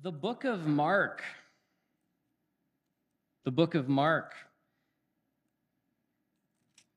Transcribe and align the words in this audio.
The 0.00 0.12
book 0.12 0.44
of 0.44 0.64
Mark. 0.64 1.24
The 3.44 3.50
book 3.50 3.74
of 3.74 3.88
Mark. 3.88 4.32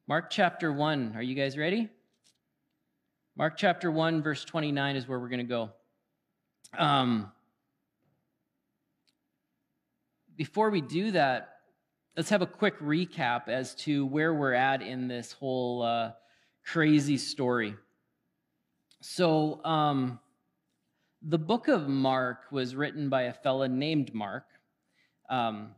Mark 0.08 0.30
chapter 0.30 0.72
1. 0.72 1.14
Are 1.16 1.24
you 1.24 1.34
guys 1.34 1.58
ready? 1.58 1.90
Mark 3.36 3.58
chapter 3.58 3.90
1, 3.90 4.22
verse 4.22 4.46
29 4.46 4.96
is 4.96 5.08
where 5.08 5.20
we're 5.20 5.30
going 5.30 5.40
to 5.40 5.46
go. 5.46 5.72
Um, 6.78 7.32
before 10.38 10.70
we 10.70 10.82
do 10.82 11.10
that, 11.12 11.56
let's 12.16 12.30
have 12.30 12.44
a 12.44 12.48
quick 12.48 12.80
recap 12.80 13.48
as 13.48 13.74
to 13.76 14.06
where 14.06 14.32
we're 14.32 14.54
at 14.54 14.84
in 14.84 15.08
this 15.08 15.32
whole 15.32 15.82
uh, 15.82 16.12
crazy 16.64 17.18
story. 17.18 17.74
So, 19.02 19.60
um, 19.66 20.20
the 21.22 21.38
book 21.38 21.68
of 21.68 21.88
Mark 21.88 22.52
was 22.52 22.76
written 22.76 23.10
by 23.10 23.24
a 23.24 23.34
fella 23.34 23.68
named 23.68 24.14
Mark. 24.14 24.46
Um, 25.30 25.76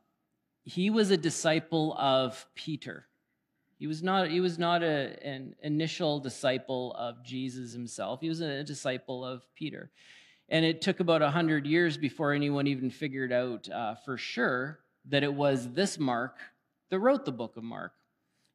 he 0.64 0.90
was 0.90 1.12
a 1.12 1.18
disciple 1.18 1.96
of 1.98 2.46
Peter. 2.56 3.08
He 3.78 3.88
was 3.88 4.02
not, 4.02 4.30
he 4.30 4.40
was 4.40 4.58
not 4.58 4.82
a, 4.82 5.18
an 5.22 5.56
initial 5.62 6.20
disciple 6.20 6.96
of 6.98 7.22
Jesus 7.24 7.74
himself. 7.74 8.22
He 8.22 8.30
was 8.30 8.40
a 8.40 8.64
disciple 8.64 9.26
of 9.26 9.44
Peter. 9.56 9.92
And 10.48 10.64
it 10.64 10.82
took 10.82 11.02
about 11.02 11.22
100 11.22 11.66
years 11.66 11.98
before 11.98 12.32
anyone 12.32 12.68
even 12.68 12.90
figured 12.90 13.34
out 13.34 13.68
uh, 13.70 13.96
for 13.96 14.18
sure 14.18 14.80
that 15.10 15.24
it 15.24 15.34
was 15.34 15.70
this 15.72 16.00
Mark 16.00 16.38
that 16.90 17.00
wrote 17.00 17.26
the 17.26 17.32
book 17.32 17.58
of 17.58 17.64
Mark. 17.64 17.92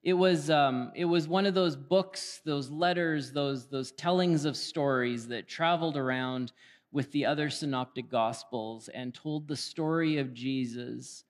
It 0.03 0.15
was, 0.15 0.49
um, 0.49 0.93
it 0.95 1.05
was 1.05 1.29
one 1.29 1.45
of 1.45 1.55
those 1.55 1.77
books, 1.77 2.41
those 2.47 2.71
letters, 2.71 3.33
those, 3.33 3.67
those 3.67 3.93
tellings 3.93 4.47
of 4.47 4.57
stories 4.57 5.29
that 5.29 5.49
traveled 5.49 5.97
around 5.97 6.53
with 6.91 7.13
the 7.13 7.27
other 7.27 7.51
synoptic 7.51 8.11
gospels 8.11 8.89
and 8.89 9.15
told 9.15 9.47
the 9.47 9.57
story 9.57 10.19
of 10.19 10.33
Jesus 10.35 11.25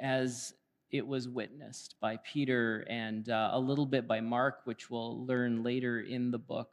as 0.00 0.54
it 0.90 1.06
was 1.06 1.28
witnessed 1.28 1.96
by 2.00 2.16
Peter 2.18 2.86
and 2.88 3.28
uh, 3.28 3.50
a 3.52 3.58
little 3.58 3.86
bit 3.86 4.06
by 4.06 4.20
Mark, 4.20 4.60
which 4.64 4.90
we'll 4.90 5.26
learn 5.26 5.64
later 5.64 6.00
in 6.00 6.30
the 6.30 6.38
book. 6.38 6.70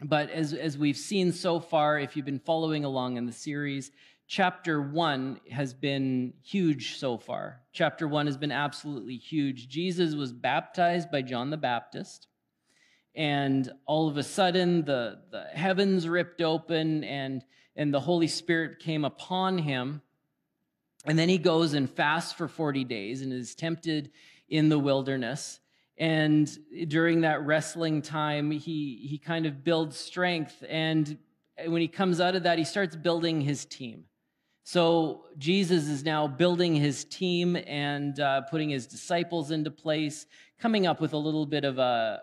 But 0.00 0.30
as, 0.30 0.54
as 0.54 0.78
we've 0.78 0.96
seen 0.96 1.32
so 1.32 1.60
far, 1.60 1.98
if 1.98 2.16
you've 2.16 2.24
been 2.24 2.38
following 2.38 2.84
along 2.84 3.16
in 3.16 3.26
the 3.26 3.32
series, 3.32 3.90
chapter 4.26 4.80
one 4.80 5.40
has 5.50 5.74
been 5.74 6.32
huge 6.42 6.96
so 6.98 7.18
far. 7.18 7.62
Chapter 7.72 8.08
one 8.08 8.26
has 8.26 8.38
been 8.38 8.52
absolutely 8.52 9.16
huge. 9.16 9.68
Jesus 9.68 10.14
was 10.14 10.32
baptized 10.32 11.10
by 11.10 11.20
John 11.20 11.50
the 11.50 11.56
Baptist 11.56 12.28
and 13.18 13.72
all 13.84 14.06
of 14.06 14.16
a 14.16 14.22
sudden 14.22 14.84
the, 14.84 15.18
the 15.32 15.42
heavens 15.52 16.08
ripped 16.08 16.40
open 16.40 17.02
and, 17.02 17.44
and 17.74 17.92
the 17.92 17.98
Holy 17.98 18.28
Spirit 18.28 18.78
came 18.78 19.04
upon 19.04 19.58
him. 19.58 20.02
And 21.04 21.18
then 21.18 21.28
he 21.28 21.36
goes 21.36 21.74
and 21.74 21.90
fasts 21.90 22.32
for 22.32 22.46
40 22.46 22.84
days 22.84 23.20
and 23.22 23.32
is 23.32 23.56
tempted 23.56 24.12
in 24.48 24.68
the 24.68 24.78
wilderness. 24.78 25.58
And 25.98 26.48
during 26.86 27.22
that 27.22 27.44
wrestling 27.44 28.02
time, 28.02 28.52
he, 28.52 29.04
he 29.10 29.18
kind 29.18 29.46
of 29.46 29.64
builds 29.64 29.96
strength. 29.96 30.62
And 30.68 31.18
when 31.66 31.82
he 31.82 31.88
comes 31.88 32.20
out 32.20 32.36
of 32.36 32.44
that, 32.44 32.56
he 32.56 32.64
starts 32.64 32.94
building 32.94 33.40
his 33.40 33.64
team. 33.64 34.04
So 34.62 35.24
Jesus 35.36 35.88
is 35.88 36.04
now 36.04 36.28
building 36.28 36.76
his 36.76 37.04
team 37.04 37.56
and 37.66 38.20
uh, 38.20 38.42
putting 38.42 38.70
his 38.70 38.86
disciples 38.86 39.50
into 39.50 39.72
place, 39.72 40.26
coming 40.60 40.86
up 40.86 41.00
with 41.00 41.14
a 41.14 41.18
little 41.18 41.46
bit 41.46 41.64
of 41.64 41.78
a, 41.78 42.22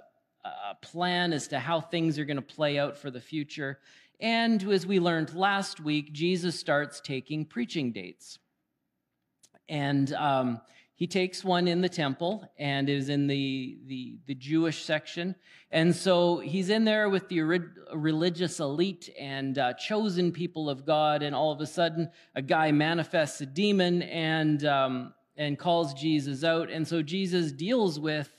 a 0.71 0.75
plan 0.81 1.33
as 1.33 1.47
to 1.49 1.59
how 1.59 1.81
things 1.81 2.19
are 2.19 2.25
going 2.25 2.35
to 2.37 2.41
play 2.41 2.77
out 2.77 2.97
for 2.97 3.09
the 3.09 3.21
future. 3.21 3.79
And 4.19 4.61
as 4.63 4.85
we 4.85 4.99
learned 4.99 5.33
last 5.33 5.79
week, 5.79 6.13
Jesus 6.13 6.59
starts 6.59 7.01
taking 7.01 7.45
preaching 7.45 7.91
dates. 7.91 8.39
And 9.67 10.13
um, 10.13 10.61
he 10.93 11.07
takes 11.07 11.43
one 11.43 11.67
in 11.67 11.81
the 11.81 11.89
temple 11.89 12.49
and 12.57 12.87
is 12.87 13.09
in 13.09 13.27
the, 13.27 13.77
the, 13.87 14.17
the, 14.27 14.35
Jewish 14.35 14.85
section. 14.85 15.35
And 15.71 15.93
so 15.93 16.37
he's 16.37 16.69
in 16.69 16.85
there 16.85 17.09
with 17.09 17.27
the 17.27 17.41
religious 17.93 18.59
elite 18.59 19.09
and 19.19 19.57
uh, 19.57 19.73
chosen 19.73 20.31
people 20.31 20.69
of 20.69 20.85
God. 20.85 21.21
And 21.23 21.35
all 21.35 21.51
of 21.51 21.59
a 21.59 21.65
sudden, 21.65 22.09
a 22.35 22.41
guy 22.41 22.71
manifests 22.71 23.41
a 23.41 23.45
demon 23.45 24.03
and, 24.03 24.63
um, 24.65 25.13
and 25.35 25.59
calls 25.59 25.93
Jesus 25.93 26.43
out. 26.43 26.69
And 26.69 26.87
so 26.87 27.01
Jesus 27.01 27.51
deals 27.51 27.99
with 27.99 28.29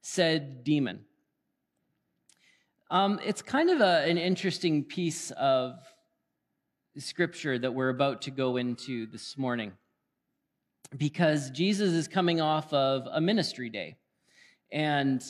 said 0.00 0.64
demon. 0.64 1.04
Um, 2.90 3.20
it's 3.22 3.42
kind 3.42 3.68
of 3.68 3.82
a, 3.82 4.08
an 4.08 4.16
interesting 4.16 4.82
piece 4.82 5.30
of 5.32 5.74
scripture 6.96 7.58
that 7.58 7.74
we're 7.74 7.90
about 7.90 8.22
to 8.22 8.30
go 8.30 8.56
into 8.56 9.04
this 9.04 9.36
morning 9.36 9.72
because 10.96 11.50
Jesus 11.50 11.92
is 11.92 12.08
coming 12.08 12.40
off 12.40 12.72
of 12.72 13.06
a 13.12 13.20
ministry 13.20 13.68
day. 13.68 13.96
And 14.72 15.22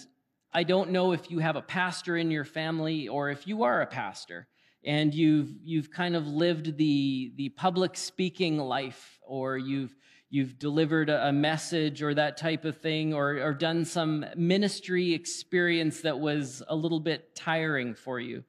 I 0.53 0.63
don't 0.63 0.91
know 0.93 1.11
if 1.11 1.33
you 1.33 1.41
have 1.41 1.57
a 1.57 1.61
pastor 1.61 2.17
in 2.17 2.31
your 2.31 2.45
family 2.45 3.09
or 3.09 3.29
if 3.29 3.49
you 3.49 3.65
are 3.65 3.83
a 3.83 3.87
pastor 3.87 4.47
and 4.85 5.13
you've 5.13 5.51
you've 5.65 5.91
kind 5.91 6.15
of 6.15 6.29
lived 6.29 6.77
the 6.77 7.33
the 7.35 7.49
public 7.49 7.97
speaking 7.97 8.59
life 8.59 9.19
or 9.27 9.59
you've 9.59 9.97
you've 10.31 10.59
delivered 10.59 11.09
a 11.09 11.33
message 11.33 12.03
or 12.03 12.15
that 12.15 12.37
type 12.37 12.65
of 12.65 12.79
thing, 12.79 13.15
or, 13.15 13.43
or 13.43 13.55
done 13.55 13.85
some 13.85 14.25
ministry 14.37 15.15
experience 15.15 16.03
that 16.03 16.19
was 16.19 16.63
a 16.69 16.77
little 16.77 17.01
bit 17.01 17.35
tiring 17.35 17.95
for 17.95 18.21
you. 18.21 18.45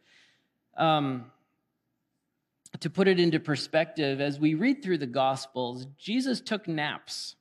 Um, 0.78 1.31
to 2.81 2.89
put 2.89 3.07
it 3.07 3.19
into 3.19 3.39
perspective, 3.39 4.22
as 4.22 4.39
we 4.39 4.53
read 4.53 4.84
through 4.84 5.00
the 5.00 5.07
Gospels, 5.07 5.88
Jesus 5.97 6.39
took 6.41 6.68
naps. 6.68 7.35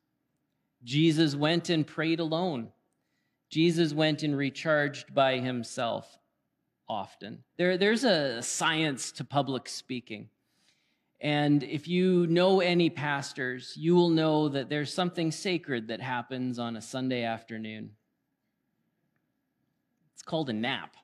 Jesus 0.84 1.34
went 1.34 1.68
and 1.68 1.86
prayed 1.86 2.20
alone. 2.20 2.68
Jesus 3.50 3.92
went 3.92 4.22
and 4.22 4.36
recharged 4.36 5.14
by 5.14 5.38
himself 5.38 6.18
often. 6.88 7.44
There, 7.56 7.76
there's 7.76 8.04
a 8.04 8.42
science 8.42 9.12
to 9.12 9.24
public 9.24 9.68
speaking. 9.68 10.28
And 11.20 11.64
if 11.64 11.88
you 11.88 12.26
know 12.28 12.60
any 12.60 12.90
pastors, 12.90 13.72
you 13.76 13.96
will 13.96 14.10
know 14.10 14.48
that 14.50 14.68
there's 14.68 14.92
something 14.92 15.32
sacred 15.32 15.88
that 15.88 16.00
happens 16.00 16.58
on 16.58 16.76
a 16.76 16.80
Sunday 16.80 17.24
afternoon. 17.24 17.90
It's 20.14 20.22
called 20.22 20.48
a 20.48 20.52
nap. 20.52 20.96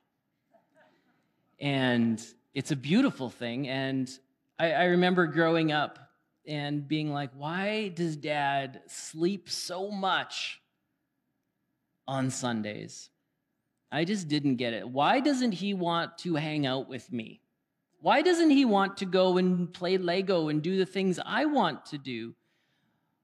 And 1.59 2.23
it's 2.53 2.71
a 2.71 2.75
beautiful 2.75 3.29
thing. 3.29 3.67
And 3.67 4.09
I, 4.57 4.71
I 4.71 4.83
remember 4.85 5.27
growing 5.27 5.73
up 5.73 5.99
and 6.47 6.87
being 6.87 7.11
like, 7.11 7.31
why 7.35 7.89
does 7.89 8.15
dad 8.15 8.81
sleep 8.87 9.49
so 9.49 9.91
much 9.91 10.61
on 12.07 12.29
Sundays? 12.29 13.09
I 13.91 14.05
just 14.05 14.27
didn't 14.27 14.55
get 14.55 14.73
it. 14.73 14.87
Why 14.87 15.19
doesn't 15.19 15.53
he 15.53 15.73
want 15.73 16.17
to 16.19 16.35
hang 16.35 16.65
out 16.65 16.87
with 16.87 17.11
me? 17.11 17.41
Why 18.05 18.21
doesn't 18.21 18.51
he 18.51 18.65
want 18.65 18.97
to 18.97 19.07
go 19.07 19.39
and 19.39 19.73
play 19.73 19.97
Lego 19.97 20.49
and 20.49 20.61
do 20.61 20.77
the 20.77 20.85
things 20.85 21.19
I 21.25 21.45
want 21.45 21.87
to 21.87 21.97
do 21.97 22.35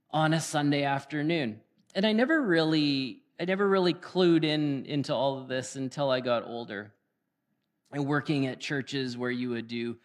on 0.10 0.34
a 0.34 0.40
Sunday 0.40 0.86
afternoon? 0.86 1.62
And 1.94 2.04
I 2.04 2.14
never 2.14 2.42
really 2.42 3.22
I 3.40 3.46
never 3.46 3.70
really 3.70 3.94
clued 3.94 4.44
in 4.44 4.88
into 4.88 5.14
all 5.14 5.38
of 5.38 5.48
this 5.48 5.76
until 5.76 6.10
I 6.10 6.20
got 6.20 6.48
older. 6.48 6.96
And 7.92 8.08
working 8.08 8.48
at 8.48 8.60
churches 8.60 9.16
where 9.16 9.30
you 9.30 9.52
would 9.52 9.68
do 9.68 9.98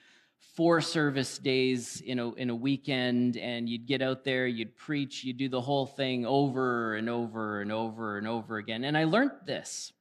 four 0.56 0.82
service 0.82 1.38
days 1.38 2.02
in 2.02 2.18
a, 2.18 2.34
in 2.34 2.50
a 2.50 2.54
weekend 2.54 3.38
and 3.38 3.70
you'd 3.70 3.86
get 3.86 4.02
out 4.02 4.24
there, 4.24 4.46
you'd 4.46 4.76
preach, 4.76 5.24
you'd 5.24 5.38
do 5.38 5.48
the 5.48 5.62
whole 5.62 5.86
thing 5.86 6.26
over 6.26 6.96
and 6.96 7.08
over 7.08 7.62
and 7.62 7.72
over 7.72 8.18
and 8.18 8.28
over 8.28 8.58
again. 8.58 8.84
And 8.84 8.94
I 8.94 9.04
learned 9.04 9.30
this. 9.46 9.94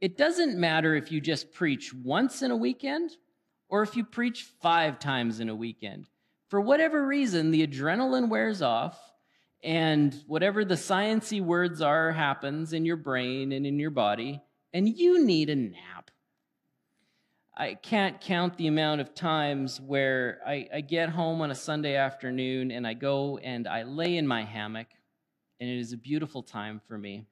It 0.00 0.16
doesn't 0.16 0.58
matter 0.58 0.94
if 0.94 1.12
you 1.12 1.20
just 1.20 1.52
preach 1.52 1.92
once 1.92 2.40
in 2.40 2.50
a 2.50 2.56
weekend 2.56 3.10
or 3.70 3.82
if 3.82 3.96
you 3.96 4.04
preach 4.04 4.42
five 4.60 4.98
times 4.98 5.40
in 5.40 5.48
a 5.48 5.54
weekend. 5.54 6.08
For 6.48 6.60
whatever 6.60 7.06
reason, 7.06 7.52
the 7.52 7.66
adrenaline 7.66 8.28
wears 8.28 8.60
off, 8.60 8.98
and 9.62 10.14
whatever 10.26 10.64
the 10.64 10.74
sciency 10.74 11.40
words 11.40 11.80
are 11.80 12.12
happens 12.12 12.72
in 12.72 12.84
your 12.84 12.96
brain 12.96 13.52
and 13.52 13.64
in 13.64 13.78
your 13.78 13.90
body, 13.90 14.42
and 14.72 14.88
you 14.88 15.24
need 15.24 15.48
a 15.48 15.56
nap. 15.56 16.10
I 17.56 17.74
can't 17.74 18.20
count 18.20 18.56
the 18.56 18.66
amount 18.66 19.00
of 19.00 19.14
times 19.14 19.80
where 19.80 20.40
I, 20.46 20.68
I 20.74 20.80
get 20.80 21.10
home 21.10 21.40
on 21.40 21.50
a 21.50 21.54
Sunday 21.54 21.94
afternoon 21.94 22.70
and 22.70 22.86
I 22.86 22.94
go 22.94 23.36
and 23.38 23.68
I 23.68 23.82
lay 23.82 24.16
in 24.16 24.26
my 24.26 24.44
hammock, 24.44 24.88
and 25.60 25.70
it 25.70 25.78
is 25.78 25.92
a 25.92 25.98
beautiful 25.98 26.42
time 26.42 26.80
for 26.88 26.98
me. 26.98 27.26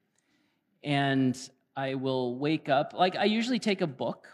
And 0.83 1.37
I 1.75 1.95
will 1.95 2.37
wake 2.37 2.69
up, 2.69 2.93
like 2.93 3.15
I 3.15 3.25
usually 3.25 3.59
take 3.59 3.81
a 3.81 3.87
book 3.87 4.27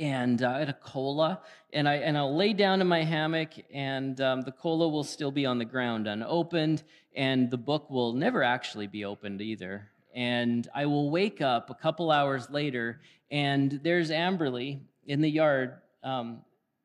and 0.00 0.42
uh, 0.42 0.64
a 0.68 0.72
cola, 0.72 1.42
and 1.72 1.88
I 1.88 1.96
and 1.96 2.16
I'll 2.16 2.34
lay 2.34 2.54
down 2.54 2.80
in 2.80 2.88
my 2.88 3.04
hammock, 3.04 3.50
and 3.72 4.20
um, 4.20 4.40
the 4.40 4.50
cola 4.50 4.88
will 4.88 5.04
still 5.04 5.30
be 5.30 5.46
on 5.46 5.58
the 5.58 5.64
ground 5.64 6.08
unopened, 6.08 6.82
and 7.14 7.50
the 7.50 7.58
book 7.58 7.90
will 7.90 8.14
never 8.14 8.42
actually 8.42 8.86
be 8.86 9.04
opened 9.04 9.42
either. 9.42 9.88
And 10.14 10.66
I 10.74 10.86
will 10.86 11.10
wake 11.10 11.40
up 11.40 11.70
a 11.70 11.74
couple 11.74 12.10
hours 12.10 12.50
later, 12.50 13.00
and 13.30 13.78
there's 13.84 14.10
Amberly 14.10 14.80
in 15.06 15.20
the 15.20 15.28
yard, 15.28 15.74
um, 16.02 16.42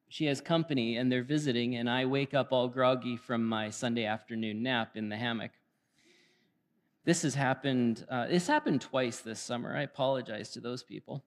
she 0.10 0.26
has 0.26 0.42
company 0.42 0.98
and 0.98 1.12
they're 1.12 1.24
visiting, 1.24 1.76
and 1.76 1.90
I 1.90 2.06
wake 2.06 2.34
up 2.34 2.52
all 2.52 2.68
groggy 2.68 3.18
from 3.18 3.48
my 3.48 3.70
Sunday 3.70 4.06
afternoon 4.06 4.64
nap 4.64 4.96
in 4.96 5.10
the 5.10 5.16
hammock. 5.16 5.52
This 7.04 7.22
has 7.22 7.36
happened. 7.36 8.06
Uh, 8.10 8.28
this 8.28 8.48
happened 8.48 8.82
twice 8.82 9.20
this 9.20 9.40
summer. 9.40 9.76
I 9.76 9.84
apologize 9.84 10.50
to 10.52 10.60
those 10.60 10.84
people. 10.84 11.24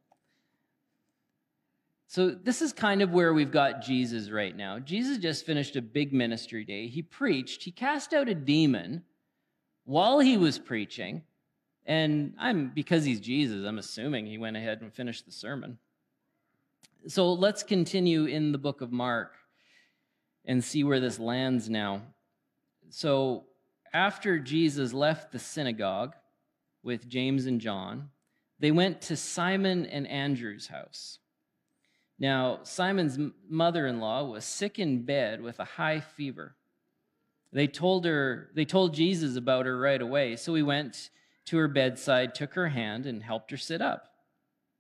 So, 2.11 2.31
this 2.31 2.63
is 2.63 2.73
kind 2.73 3.03
of 3.03 3.11
where 3.13 3.35
we've 3.35 3.53
got 3.53 3.83
Jesus 3.83 4.31
right 4.31 4.57
now. 4.57 4.79
Jesus 4.79 5.19
just 5.19 5.45
finished 5.45 5.77
a 5.77 5.83
big 5.83 6.11
ministry 6.11 6.65
day. 6.65 6.89
He 6.89 7.03
preached, 7.03 7.65
he 7.65 7.71
cast 7.71 8.15
out 8.15 8.31
a 8.31 8.35
demon 8.35 9.05
while 9.85 10.19
he 10.19 10.39
was 10.39 10.59
preaching. 10.59 11.23
And 11.85 12.33
I'm 12.39 12.71
because 12.75 13.05
he's 13.05 13.21
Jesus, 13.21 13.67
I'm 13.67 13.79
assuming 13.79 14.25
he 14.25 14.39
went 14.39 14.57
ahead 14.57 14.81
and 14.81 14.91
finished 14.91 15.27
the 15.27 15.33
sermon. 15.33 15.77
So 17.09 17.35
let's 17.35 17.63
continue 17.63 18.25
in 18.25 18.53
the 18.53 18.59
book 18.59 18.81
of 18.81 18.91
Mark 18.91 19.35
and 20.47 20.65
see 20.65 20.85
where 20.85 21.01
this 21.01 21.19
lands 21.19 21.69
now. 21.69 22.01
So 22.89 23.45
after 23.93 24.39
Jesus 24.39 24.95
left 24.95 25.31
the 25.31 25.39
synagogue 25.39 26.15
with 26.83 27.07
James 27.07 27.45
and 27.45 27.61
John, 27.61 28.09
they 28.59 28.71
went 28.71 29.03
to 29.03 29.17
Simon 29.17 29.85
and 29.85 30.07
Andrew's 30.07 30.69
house. 30.69 31.19
Now, 32.19 32.61
Simon's 32.65 33.19
mother 33.49 33.87
in 33.87 34.01
law 34.01 34.25
was 34.25 34.45
sick 34.45 34.79
in 34.79 35.05
bed 35.05 35.41
with 35.41 35.61
a 35.61 35.65
high 35.65 36.01
fever. 36.01 36.57
They 37.53 37.67
told 37.67 38.05
her, 38.05 38.51
they 38.55 38.65
told 38.65 38.95
Jesus 38.95 39.37
about 39.37 39.67
her 39.67 39.79
right 39.79 40.03
away. 40.03 40.37
So 40.37 40.55
he 40.55 40.63
went 40.63 41.11
to 41.47 41.57
her 41.57 41.69
bedside, 41.69 42.35
took 42.35 42.55
her 42.55 42.69
hand, 42.69 43.07
and 43.07 43.23
helped 43.23 43.51
her 43.51 43.57
sit 43.57 43.81
up. 43.81 44.11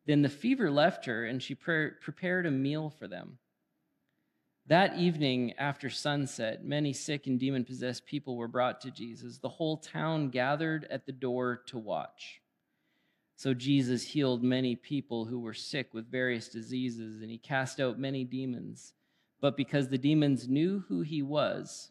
Then 0.07 0.23
the 0.23 0.29
fever 0.29 0.71
left 0.71 1.07
her, 1.07 1.25
and 1.25 1.43
she 1.43 1.55
pre- 1.55 1.91
prepared 2.01 2.45
a 2.45 2.51
meal 2.51 2.91
for 2.91 3.07
them. 3.07 3.39
That 4.67 4.99
evening, 4.99 5.55
after 5.59 5.89
sunset, 5.89 6.63
many 6.65 6.93
sick 6.93 7.27
and 7.27 7.41
demon 7.41 7.65
possessed 7.65 8.05
people 8.05 8.37
were 8.37 8.49
brought 8.49 8.83
to 8.83 8.91
Jesus. 8.91 9.39
The 9.39 9.49
whole 9.49 9.79
town 9.79 10.29
gathered 10.29 10.87
at 10.91 11.07
the 11.07 11.13
door 11.13 11.63
to 11.69 11.79
watch. 11.79 12.43
So 13.39 13.55
Jesus 13.55 14.03
healed 14.03 14.43
many 14.43 14.75
people 14.75 15.25
who 15.25 15.39
were 15.39 15.55
sick 15.55 15.95
with 15.95 16.11
various 16.11 16.49
diseases, 16.49 17.23
and 17.23 17.31
he 17.31 17.39
cast 17.39 17.79
out 17.79 17.97
many 17.97 18.25
demons. 18.25 18.95
But 19.41 19.57
because 19.57 19.87
the 19.87 19.97
demons 19.97 20.49
knew 20.49 20.83
who 20.89 21.03
he 21.03 21.23
was, 21.23 21.91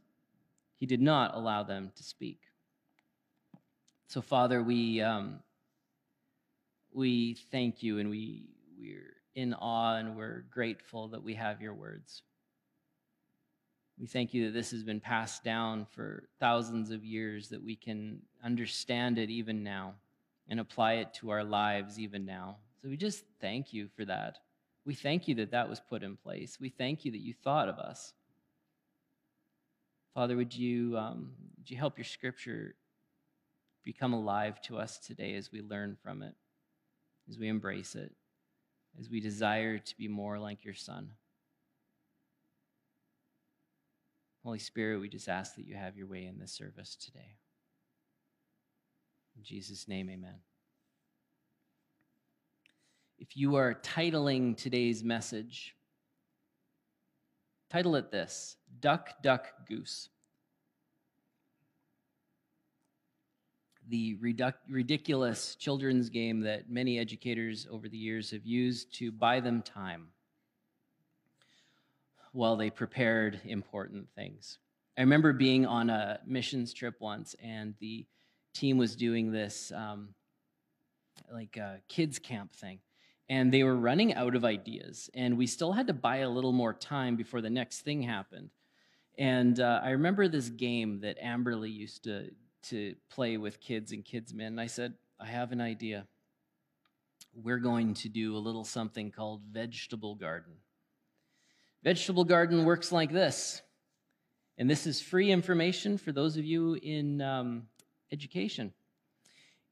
he 0.76 0.86
did 0.86 1.02
not 1.02 1.36
allow 1.36 1.64
them 1.64 1.94
to 1.96 2.04
speak. 2.04 2.42
So, 4.08 4.22
Father, 4.22 4.62
we, 4.62 5.00
um, 5.00 5.40
we 6.92 7.36
thank 7.50 7.82
you 7.82 8.00
and 8.00 8.10
we, 8.10 8.50
we're 8.78 9.14
in 9.34 9.54
awe 9.54 9.96
and 9.96 10.18
we're 10.18 10.44
grateful 10.52 11.08
that 11.08 11.24
we 11.24 11.36
have 11.36 11.62
your 11.62 11.74
words. 11.74 12.24
We 13.98 14.06
thank 14.08 14.34
you 14.34 14.48
that 14.48 14.54
this 14.54 14.72
has 14.72 14.84
been 14.84 15.00
passed 15.00 15.46
down 15.46 15.88
for 15.92 16.28
thousands 16.42 16.92
of 16.92 17.06
years, 17.06 17.48
that 17.50 17.64
we 17.64 17.78
can 17.78 18.20
understand 18.44 19.18
it 19.18 19.30
even 19.30 19.64
now 19.64 19.94
and 20.48 20.60
apply 20.60 20.94
it 20.94 21.14
to 21.16 21.30
our 21.30 21.44
lives 21.44 22.00
even 22.00 22.26
now. 22.26 22.58
So 22.82 22.90
we 22.90 22.98
just 22.98 23.24
thank 23.42 23.74
you 23.74 23.90
for 23.96 24.06
that. 24.06 24.38
We 24.86 24.94
thank 24.94 25.28
you 25.28 25.36
that 25.36 25.52
that 25.52 25.68
was 25.68 25.80
put 25.80 26.04
in 26.04 26.16
place. 26.16 26.58
We 26.60 26.70
thank 26.70 27.04
you 27.04 27.12
that 27.12 27.22
you 27.22 27.34
thought 27.34 27.68
of 27.68 27.78
us. 27.78 28.14
Father, 30.14 30.36
would 30.36 30.56
you, 30.56 30.98
um, 30.98 31.34
would 31.58 31.70
you 31.70 31.78
help 31.78 31.98
your 31.98 32.06
scripture 32.06 32.76
become 33.84 34.14
alive 34.14 34.62
to 34.62 34.78
us 34.78 34.98
today 34.98 35.36
as 35.36 35.52
we 35.52 35.62
learn 35.62 35.98
from 36.02 36.22
it, 36.22 36.34
as 37.30 37.38
we 37.38 37.50
embrace 37.50 37.96
it, 37.96 38.14
as 39.00 39.10
we 39.10 39.20
desire 39.20 39.78
to 39.78 39.98
be 39.98 40.08
more 40.08 40.40
like 40.40 40.64
your 40.64 40.74
Son? 40.74 41.10
Holy 44.44 44.60
Spirit, 44.60 45.02
we 45.02 45.10
just 45.10 45.28
ask 45.28 45.56
that 45.56 45.66
you 45.66 45.76
have 45.76 45.98
your 45.98 46.08
way 46.08 46.26
in 46.26 46.40
this 46.40 46.54
service 46.54 46.96
today. 46.96 47.36
In 49.38 49.44
Jesus' 49.44 49.88
name, 49.88 50.10
amen. 50.10 50.36
If 53.20 53.38
you 53.38 53.56
are 53.56 53.76
titling 53.76 54.58
today's 54.58 55.04
message, 55.04 55.76
title 57.70 57.96
it 57.96 58.12
this 58.12 58.58
Duck, 58.80 59.10
Duck, 59.22 59.48
Goose. 59.68 60.10
The 63.90 64.18
reduc- 64.18 64.54
ridiculous 64.70 65.56
children's 65.56 66.10
game 66.10 66.42
that 66.42 66.70
many 66.70 67.00
educators 67.00 67.68
over 67.72 67.88
the 67.88 67.98
years 67.98 68.32
have 68.32 68.46
used 68.46 68.94
to 68.96 69.12
buy 69.12 69.40
them 69.40 69.62
time 69.62 70.08
while 72.34 72.56
they 72.56 72.70
prepared 72.70 73.40
important 73.46 74.08
things. 74.16 74.58
I 74.98 75.02
remember 75.02 75.32
being 75.32 75.66
on 75.66 75.90
a 75.90 76.20
missions 76.26 76.74
trip 76.74 76.96
once, 77.00 77.36
and 77.42 77.76
the 77.80 78.06
team 78.58 78.78
was 78.78 78.96
doing 78.96 79.32
this 79.32 79.72
um, 79.72 80.10
like 81.32 81.58
a 81.58 81.80
kids 81.88 82.18
camp 82.18 82.54
thing 82.54 82.80
and 83.30 83.54
they 83.54 83.64
were 83.64 83.76
running 83.76 84.14
out 84.16 84.36
of 84.36 84.44
ideas 84.46 85.10
and 85.14 85.38
we 85.38 85.46
still 85.46 85.74
had 85.74 85.88
to 85.88 85.94
buy 85.94 86.18
a 86.18 86.30
little 86.30 86.54
more 86.54 86.74
time 86.74 87.16
before 87.16 87.42
the 87.42 87.50
next 87.50 87.82
thing 87.82 88.02
happened. 88.02 88.50
And 89.18 89.60
uh, 89.60 89.82
i 89.84 89.92
remember 89.92 90.28
this 90.28 90.50
game 90.50 91.02
that 91.02 91.22
amberly 91.22 91.74
used 91.74 92.04
to, 92.06 92.32
to 92.70 92.96
play 93.10 93.38
with 93.38 93.60
kids 93.60 93.92
and 93.92 94.04
kids 94.04 94.34
men 94.34 94.48
and 94.48 94.62
i 94.62 94.68
said 94.68 94.94
i 95.20 95.26
have 95.26 95.52
an 95.52 95.62
idea. 95.62 96.08
We're 97.34 97.60
going 97.60 97.94
to 97.96 98.10
do 98.10 98.36
a 98.36 98.40
little 98.40 98.64
something 98.64 99.12
called 99.12 99.42
vegetable 99.52 100.16
garden. 100.16 100.54
Vegetable 101.84 102.24
garden 102.24 102.66
works 102.66 102.92
like 102.92 103.12
this 103.12 103.62
and 104.58 104.68
this 104.68 104.88
is 104.88 105.00
free 105.00 105.32
information 105.32 106.00
for 106.00 106.12
those 106.12 106.38
of 106.38 106.46
you 106.46 106.74
in 106.82 107.22
um, 107.22 107.68
education 108.12 108.74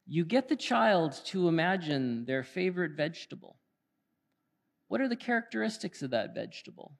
you 0.06 0.24
get 0.24 0.48
the 0.48 0.56
child 0.56 1.20
to 1.26 1.48
imagine 1.48 2.24
their 2.26 2.44
favorite 2.44 2.92
vegetable. 2.92 3.56
What 4.88 5.00
are 5.00 5.08
the 5.08 5.16
characteristics 5.16 6.00
of 6.02 6.10
that 6.10 6.32
vegetable? 6.32 6.92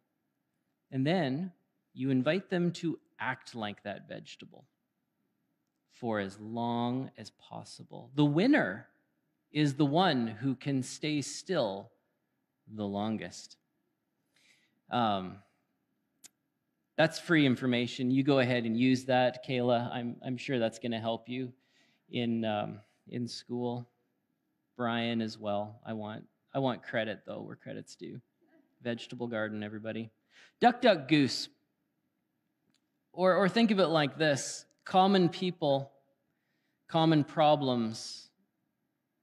And 0.90 1.06
then 1.06 1.52
you 1.94 2.10
invite 2.10 2.50
them 2.50 2.72
to 2.72 2.98
act 3.20 3.54
like 3.54 3.82
that 3.84 4.08
vegetable 4.08 4.66
for 5.92 6.18
as 6.18 6.38
long 6.40 7.10
as 7.16 7.30
possible. 7.30 8.10
The 8.16 8.24
winner 8.24 8.88
is 9.52 9.74
the 9.74 9.86
one 9.86 10.26
who 10.26 10.56
can 10.56 10.82
stay 10.82 11.22
still 11.22 11.90
the 12.68 12.84
longest. 12.84 13.56
Um, 14.90 15.36
that's 16.96 17.18
free 17.18 17.44
information. 17.44 18.10
You 18.10 18.22
go 18.22 18.38
ahead 18.38 18.64
and 18.64 18.76
use 18.76 19.04
that, 19.04 19.46
Kayla. 19.46 19.92
I'm, 19.92 20.16
I'm 20.24 20.36
sure 20.36 20.58
that's 20.58 20.78
going 20.78 20.92
to 20.92 20.98
help 20.98 21.28
you 21.28 21.52
in 22.10 22.44
um, 22.44 22.80
in 23.08 23.28
school. 23.28 23.88
Brian 24.76 25.22
as 25.22 25.38
well. 25.38 25.80
I 25.84 25.94
want 25.94 26.24
I 26.54 26.58
want 26.58 26.82
credit 26.82 27.22
though, 27.26 27.40
where 27.42 27.56
credit's 27.56 27.96
due. 27.96 28.20
Vegetable 28.82 29.26
garden, 29.26 29.62
everybody. 29.62 30.10
Duck, 30.60 30.80
duck, 30.80 31.08
goose. 31.08 31.48
Or, 33.12 33.34
or 33.34 33.48
think 33.48 33.70
of 33.70 33.78
it 33.78 33.86
like 33.86 34.18
this 34.18 34.66
common 34.84 35.28
people, 35.28 35.90
common 36.88 37.24
problems, 37.24 38.28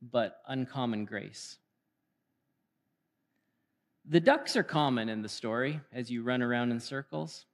but 0.02 0.42
uncommon 0.48 1.06
grace. 1.06 1.58
The 4.06 4.20
ducks 4.20 4.58
are 4.58 4.64
common 4.64 5.08
in 5.10 5.22
the 5.22 5.30
story 5.30 5.80
as 5.94 6.12
you 6.12 6.24
run 6.24 6.42
around 6.42 6.72
in 6.72 6.80
circles, 6.80 7.46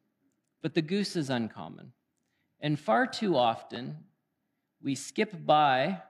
but 0.62 0.74
the 0.74 0.82
goose 0.82 1.16
is 1.16 1.30
uncommon. 1.30 1.94
And 2.60 2.80
far 2.80 3.08
too 3.08 3.36
often, 3.36 3.98
we 4.82 4.96
skip 4.96 5.46
by 5.46 6.02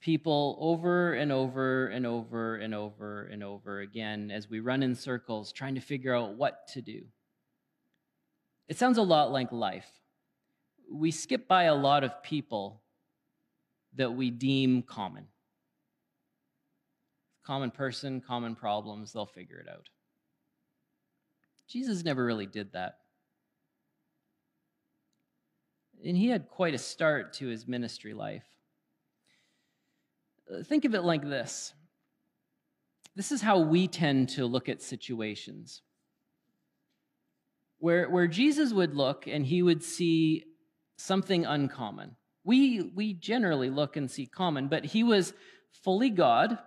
people 0.00 0.56
over 0.60 1.14
and 1.14 1.32
over 1.32 1.86
and 1.86 2.06
over 2.06 2.56
and 2.56 2.74
over 2.74 3.24
and 3.24 3.42
over 3.42 3.80
again 3.80 4.30
as 4.30 4.50
we 4.50 4.60
run 4.60 4.82
in 4.82 4.94
circles 4.94 5.50
trying 5.50 5.74
to 5.74 5.80
figure 5.80 6.14
out 6.14 6.36
what 6.36 6.68
to 6.68 6.82
do. 6.82 7.02
It 8.68 8.78
sounds 8.78 8.98
a 8.98 9.02
lot 9.02 9.32
like 9.32 9.50
life. 9.50 9.88
We 10.92 11.10
skip 11.10 11.48
by 11.48 11.64
a 11.64 11.74
lot 11.74 12.04
of 12.04 12.22
people 12.22 12.82
that 13.94 14.12
we 14.12 14.30
deem 14.30 14.82
common. 14.82 15.26
Common 17.46 17.70
person, 17.70 18.20
common 18.20 18.54
problems, 18.54 19.12
they'll 19.12 19.26
figure 19.26 19.58
it 19.58 19.68
out. 19.68 19.88
Jesus 21.68 22.04
never 22.04 22.24
really 22.24 22.46
did 22.46 22.72
that. 22.72 22.98
And 26.04 26.16
he 26.16 26.28
had 26.28 26.48
quite 26.48 26.74
a 26.74 26.78
start 26.78 27.34
to 27.34 27.46
his 27.46 27.66
ministry 27.66 28.12
life. 28.14 28.44
Uh, 30.52 30.62
think 30.62 30.84
of 30.84 30.94
it 30.94 31.02
like 31.02 31.22
this 31.22 31.72
this 33.16 33.30
is 33.30 33.40
how 33.40 33.60
we 33.60 33.86
tend 33.86 34.30
to 34.30 34.46
look 34.46 34.68
at 34.68 34.82
situations. 34.82 35.82
Where, 37.78 38.08
where 38.08 38.26
Jesus 38.26 38.72
would 38.72 38.94
look 38.94 39.26
and 39.26 39.44
he 39.44 39.62
would 39.62 39.82
see 39.82 40.44
something 40.96 41.44
uncommon. 41.44 42.16
We, 42.44 42.82
we 42.94 43.12
generally 43.12 43.70
look 43.70 43.96
and 43.96 44.10
see 44.10 44.26
common, 44.26 44.68
but 44.68 44.84
he 44.84 45.04
was 45.04 45.32
fully 45.82 46.10
God. 46.10 46.58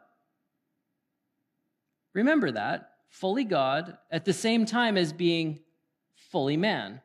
Remember 2.13 2.51
that. 2.51 2.91
Fully 3.09 3.43
God, 3.43 3.97
at 4.11 4.25
the 4.25 4.33
same 4.33 4.65
time 4.65 4.97
as 4.97 5.13
being 5.13 5.59
fully 6.31 6.57
man. 6.57 7.01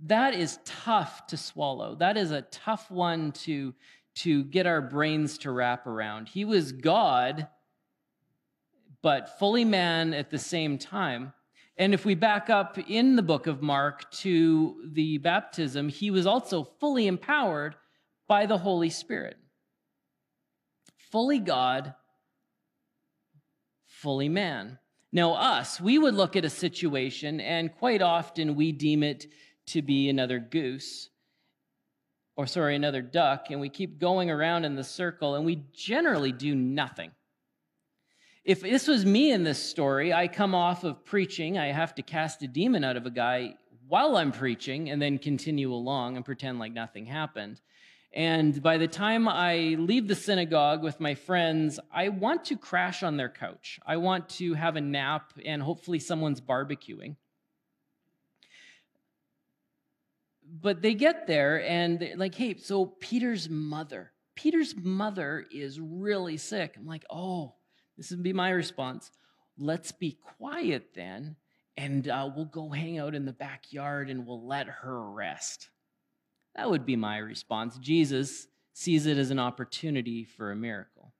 That 0.00 0.34
is 0.34 0.58
tough 0.64 1.26
to 1.28 1.36
swallow. 1.36 1.94
That 1.94 2.16
is 2.16 2.30
a 2.30 2.42
tough 2.42 2.90
one 2.90 3.32
to, 3.32 3.74
to 4.16 4.44
get 4.44 4.66
our 4.66 4.82
brains 4.82 5.38
to 5.38 5.50
wrap 5.50 5.86
around. 5.86 6.28
He 6.28 6.44
was 6.44 6.72
God, 6.72 7.48
but 9.02 9.38
fully 9.38 9.64
man 9.64 10.12
at 10.12 10.30
the 10.30 10.38
same 10.38 10.78
time. 10.78 11.32
And 11.78 11.92
if 11.92 12.04
we 12.04 12.14
back 12.14 12.48
up 12.48 12.78
in 12.88 13.16
the 13.16 13.22
book 13.22 13.46
of 13.46 13.62
Mark 13.62 14.10
to 14.12 14.82
the 14.92 15.18
baptism, 15.18 15.88
he 15.88 16.10
was 16.10 16.26
also 16.26 16.64
fully 16.80 17.06
empowered 17.06 17.76
by 18.26 18.46
the 18.46 18.58
Holy 18.58 18.90
Spirit. 18.90 19.36
Fully 21.10 21.38
God, 21.38 21.94
fully 23.86 24.28
man. 24.28 24.78
Now, 25.12 25.34
us, 25.34 25.80
we 25.80 25.98
would 25.98 26.14
look 26.14 26.36
at 26.36 26.44
a 26.44 26.50
situation, 26.50 27.40
and 27.40 27.74
quite 27.74 28.02
often 28.02 28.54
we 28.54 28.72
deem 28.72 29.02
it 29.02 29.26
to 29.66 29.82
be 29.82 30.08
another 30.08 30.38
goose, 30.38 31.10
or 32.36 32.46
sorry, 32.46 32.76
another 32.76 33.02
duck, 33.02 33.46
and 33.50 33.60
we 33.60 33.68
keep 33.68 33.98
going 33.98 34.30
around 34.30 34.64
in 34.64 34.74
the 34.74 34.84
circle, 34.84 35.34
and 35.34 35.44
we 35.44 35.64
generally 35.72 36.32
do 36.32 36.54
nothing. 36.54 37.12
If 38.44 38.60
this 38.60 38.86
was 38.86 39.04
me 39.04 39.32
in 39.32 39.42
this 39.42 39.58
story, 39.62 40.12
I 40.12 40.28
come 40.28 40.54
off 40.54 40.84
of 40.84 41.04
preaching, 41.04 41.58
I 41.58 41.72
have 41.72 41.94
to 41.96 42.02
cast 42.02 42.42
a 42.42 42.46
demon 42.46 42.84
out 42.84 42.96
of 42.96 43.06
a 43.06 43.10
guy 43.10 43.54
while 43.88 44.16
I'm 44.16 44.32
preaching 44.32 44.90
and 44.90 45.00
then 45.00 45.18
continue 45.18 45.72
along 45.72 46.16
and 46.16 46.24
pretend 46.24 46.58
like 46.58 46.72
nothing 46.72 47.06
happened. 47.06 47.60
And 48.16 48.62
by 48.62 48.78
the 48.78 48.88
time 48.88 49.28
I 49.28 49.76
leave 49.78 50.08
the 50.08 50.14
synagogue 50.14 50.82
with 50.82 51.00
my 51.00 51.14
friends, 51.14 51.78
I 51.92 52.08
want 52.08 52.46
to 52.46 52.56
crash 52.56 53.02
on 53.02 53.18
their 53.18 53.28
couch. 53.28 53.78
I 53.86 53.98
want 53.98 54.30
to 54.30 54.54
have 54.54 54.76
a 54.76 54.80
nap 54.80 55.34
and 55.44 55.62
hopefully 55.62 55.98
someone's 55.98 56.40
barbecuing. 56.40 57.16
But 60.50 60.80
they 60.80 60.94
get 60.94 61.26
there 61.26 61.62
and 61.62 62.00
they're 62.00 62.16
like, 62.16 62.34
hey, 62.34 62.56
so 62.56 62.86
Peter's 62.86 63.50
mother, 63.50 64.12
Peter's 64.34 64.74
mother 64.74 65.44
is 65.50 65.78
really 65.78 66.38
sick. 66.38 66.76
I'm 66.78 66.86
like, 66.86 67.04
oh, 67.10 67.56
this 67.98 68.10
would 68.12 68.22
be 68.22 68.32
my 68.32 68.48
response. 68.48 69.10
Let's 69.58 69.92
be 69.92 70.18
quiet 70.38 70.94
then, 70.94 71.36
and 71.76 72.08
uh, 72.08 72.30
we'll 72.34 72.46
go 72.46 72.70
hang 72.70 72.98
out 72.98 73.14
in 73.14 73.26
the 73.26 73.32
backyard 73.32 74.08
and 74.08 74.26
we'll 74.26 74.46
let 74.46 74.68
her 74.68 75.10
rest. 75.10 75.68
That 76.56 76.70
would 76.70 76.86
be 76.86 76.96
my 76.96 77.18
response. 77.18 77.78
Jesus 77.78 78.48
sees 78.72 79.06
it 79.06 79.18
as 79.18 79.30
an 79.30 79.38
opportunity 79.38 80.24
for 80.24 80.50
a 80.50 80.56
miracle. 80.56 81.12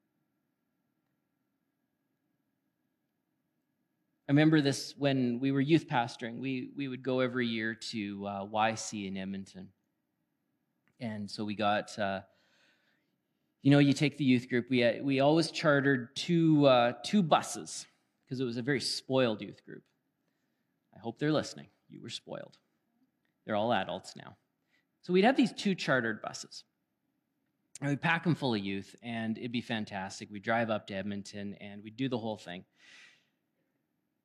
I 4.29 4.33
remember 4.33 4.61
this 4.61 4.95
when 4.99 5.39
we 5.39 5.53
were 5.53 5.61
youth 5.61 5.87
pastoring. 5.89 6.39
We, 6.39 6.71
we 6.77 6.89
would 6.89 7.03
go 7.03 7.21
every 7.21 7.47
year 7.47 7.75
to 7.93 8.27
uh, 8.27 8.47
YC 8.47 9.07
in 9.07 9.17
Edmonton. 9.17 9.69
And 10.99 11.31
so 11.31 11.45
we 11.45 11.55
got 11.55 11.97
uh, 11.99 12.23
you 13.67 13.73
know, 13.73 13.81
you 13.81 13.95
take 13.95 14.17
the 14.17 14.25
youth 14.25 14.49
group, 14.49 14.71
we, 14.71 14.85
uh, 14.85 15.03
we 15.03 15.19
always 15.19 15.51
chartered 15.51 16.15
two, 16.15 16.65
uh, 16.67 16.93
two 17.05 17.21
buses 17.21 17.85
because 18.25 18.39
it 18.39 18.45
was 18.45 18.59
a 18.59 18.63
very 18.63 18.81
spoiled 18.81 19.43
youth 19.43 19.65
group. 19.65 19.83
I 20.95 21.01
hope 21.01 21.19
they're 21.19 21.33
listening. 21.33 21.67
You 21.89 22.01
were 22.01 22.09
spoiled. 22.09 22.59
They're 23.45 23.57
all 23.57 23.73
adults 23.73 24.15
now. 24.15 24.37
So 25.07 25.13
we'd 25.13 25.23
have 25.23 25.37
these 25.37 25.53
two 25.53 25.77
chartered 25.77 26.21
buses. 26.21 26.65
And 27.81 27.91
we'd 27.91 28.03
pack 28.03 28.25
them 28.25 28.35
full 28.35 28.55
of 28.55 28.61
youth, 28.61 28.97
and 29.05 29.39
it'd 29.39 29.53
be 29.53 29.61
fantastic. 29.61 30.29
We'd 30.33 30.43
drive 30.43 30.69
up 30.69 30.89
to 30.89 30.95
Edmonton, 30.95 31.55
and 31.61 31.85
we'd 31.85 31.97
do 31.97 32.09
the 32.09 32.19
whole 32.19 32.39
thing. 32.39 32.65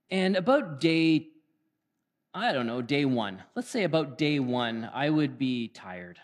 And 0.10 0.36
about 0.36 0.80
day, 0.80 1.28
I 2.34 2.52
don't 2.52 2.66
know, 2.66 2.82
day 2.82 3.06
one, 3.06 3.44
let's 3.54 3.70
say 3.70 3.84
about 3.84 4.18
day 4.18 4.40
one, 4.40 4.90
I 4.92 5.12
would 5.12 5.38
be 5.38 5.68
tired. 5.68 6.18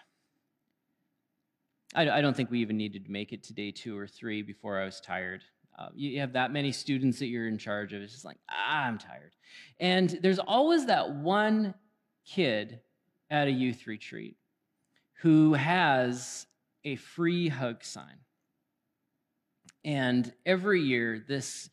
I, 1.94 2.10
I, 2.10 2.22
don't 2.22 2.36
think 2.36 2.50
we 2.50 2.60
even 2.62 2.78
needed 2.78 3.06
to 3.06 3.12
make 3.12 3.34
it 3.34 3.44
to 3.44 3.54
day 3.54 3.70
two 3.70 3.96
or 3.96 4.08
three 4.08 4.42
before 4.42 4.82
I 4.82 4.86
was 4.86 5.00
tired. 5.00 5.44
Uh, 5.78 5.90
you 5.94 6.20
have 6.22 6.34
that 6.34 6.52
many 6.52 6.72
students 6.72 7.20
that 7.20 7.28
you're 7.28 7.48
in 7.48 7.60
charge 7.60 7.94
of. 7.94 8.02
It's 8.02 8.14
just 8.14 8.26
like, 8.26 8.40
ah, 8.50 8.86
I'm 8.86 8.98
tired. 8.98 9.34
And 9.80 10.18
there's 10.24 10.40
always 10.40 10.88
that 10.88 11.14
one 11.14 11.76
kid 12.26 12.80
at 13.30 13.48
a 13.48 13.52
youth 13.52 13.86
retreat 13.86 14.36
who 15.18 15.54
has 15.54 16.46
a 16.84 16.96
free 16.96 17.50
hug 17.50 17.84
sign. 17.84 18.20
And 19.84 20.32
every 20.46 20.82
year, 20.82 21.24
this 21.28 21.70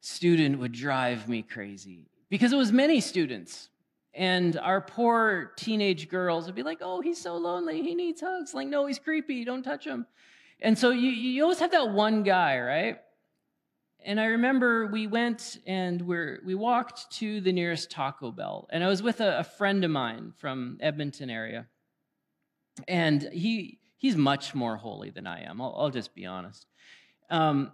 student 0.00 0.58
would 0.58 0.72
drive 0.72 1.28
me 1.28 1.42
crazy 1.42 2.10
because 2.28 2.52
it 2.52 2.56
was 2.56 2.72
many 2.72 3.00
students. 3.00 3.68
And 4.14 4.58
our 4.58 4.80
poor 4.80 5.52
teenage 5.56 6.08
girls 6.08 6.46
would 6.46 6.54
be 6.54 6.62
like, 6.62 6.78
oh, 6.80 7.00
he's 7.00 7.20
so 7.20 7.36
lonely. 7.36 7.82
He 7.82 7.94
needs 7.94 8.20
hugs. 8.20 8.52
Like, 8.52 8.68
no, 8.68 8.86
he's 8.86 8.98
creepy. 8.98 9.44
Don't 9.44 9.62
touch 9.62 9.86
him. 9.86 10.06
And 10.60 10.76
so 10.76 10.90
you, 10.90 11.10
you 11.10 11.42
always 11.44 11.60
have 11.60 11.70
that 11.70 11.90
one 11.90 12.24
guy, 12.24 12.58
right? 12.58 12.98
And 14.04 14.18
I 14.18 14.26
remember 14.26 14.86
we 14.86 15.06
went 15.06 15.58
and 15.66 16.02
we're, 16.02 16.40
we 16.44 16.54
walked 16.54 17.10
to 17.18 17.40
the 17.40 17.52
nearest 17.52 17.90
Taco 17.90 18.32
Bell. 18.32 18.66
And 18.70 18.82
I 18.82 18.88
was 18.88 19.02
with 19.02 19.20
a, 19.20 19.40
a 19.40 19.44
friend 19.44 19.84
of 19.84 19.90
mine 19.90 20.32
from 20.36 20.78
Edmonton 20.80 21.30
area. 21.30 21.66
And 22.86 23.22
he, 23.32 23.78
he's 23.96 24.16
much 24.16 24.54
more 24.54 24.76
holy 24.76 25.10
than 25.10 25.26
I 25.26 25.42
am. 25.42 25.60
I'll, 25.60 25.74
I'll 25.76 25.90
just 25.90 26.14
be 26.14 26.26
honest. 26.26 26.66
Um, 27.30 27.72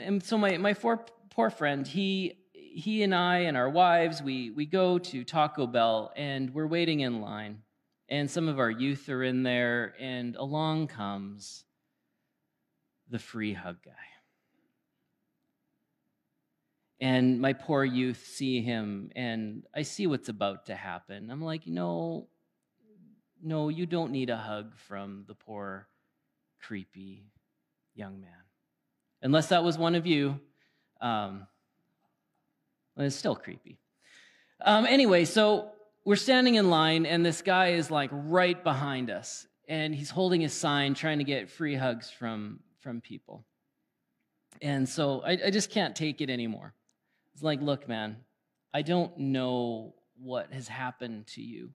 and 0.00 0.22
so 0.22 0.38
my, 0.38 0.56
my 0.58 0.74
poor, 0.74 1.04
poor 1.30 1.50
friend, 1.50 1.86
he 1.86 2.38
he 2.52 3.04
and 3.04 3.14
I 3.14 3.38
and 3.40 3.56
our 3.56 3.70
wives, 3.70 4.20
we, 4.20 4.50
we 4.50 4.66
go 4.66 4.98
to 4.98 5.22
Taco 5.22 5.66
Bell 5.66 6.12
and 6.16 6.52
we're 6.52 6.66
waiting 6.66 7.00
in 7.00 7.20
line. 7.20 7.62
And 8.08 8.30
some 8.30 8.48
of 8.48 8.58
our 8.58 8.70
youth 8.70 9.08
are 9.08 9.22
in 9.22 9.44
there, 9.44 9.94
and 9.98 10.36
along 10.36 10.88
comes 10.88 11.64
the 13.08 13.18
free 13.18 13.54
hug 13.54 13.76
guy. 13.82 13.92
And 17.00 17.40
my 17.40 17.54
poor 17.54 17.82
youth 17.82 18.26
see 18.26 18.60
him, 18.60 19.10
and 19.16 19.62
I 19.74 19.82
see 19.82 20.06
what's 20.06 20.28
about 20.28 20.66
to 20.66 20.74
happen. 20.74 21.30
I'm 21.30 21.42
like, 21.42 21.66
no, 21.66 22.28
no, 23.44 23.68
you 23.68 23.86
don't 23.86 24.10
need 24.10 24.30
a 24.30 24.36
hug 24.36 24.76
from 24.88 25.24
the 25.28 25.34
poor, 25.34 25.86
creepy 26.60 27.26
young 27.94 28.20
man. 28.20 28.30
Unless 29.22 29.48
that 29.48 29.62
was 29.62 29.78
one 29.78 29.94
of 29.94 30.06
you. 30.06 30.40
Um, 31.00 31.46
it's 32.96 33.16
still 33.16 33.36
creepy. 33.36 33.78
Um, 34.64 34.86
anyway, 34.86 35.24
so 35.24 35.72
we're 36.04 36.16
standing 36.16 36.54
in 36.54 36.70
line, 36.70 37.06
and 37.06 37.24
this 37.24 37.42
guy 37.42 37.72
is 37.72 37.90
like 37.90 38.10
right 38.12 38.62
behind 38.62 39.10
us, 39.10 39.46
and 39.68 39.94
he's 39.94 40.10
holding 40.10 40.40
his 40.40 40.52
sign, 40.52 40.94
trying 40.94 41.18
to 41.18 41.24
get 41.24 41.50
free 41.50 41.74
hugs 41.74 42.10
from 42.10 42.60
from 42.80 43.00
people. 43.00 43.44
And 44.62 44.88
so 44.88 45.22
I, 45.22 45.38
I 45.46 45.50
just 45.50 45.70
can't 45.70 45.96
take 45.96 46.20
it 46.20 46.30
anymore. 46.30 46.74
It's 47.34 47.42
like, 47.42 47.60
look, 47.60 47.88
man, 47.88 48.16
I 48.72 48.82
don't 48.82 49.18
know 49.18 49.94
what 50.16 50.52
has 50.52 50.68
happened 50.68 51.26
to 51.28 51.42
you. 51.42 51.70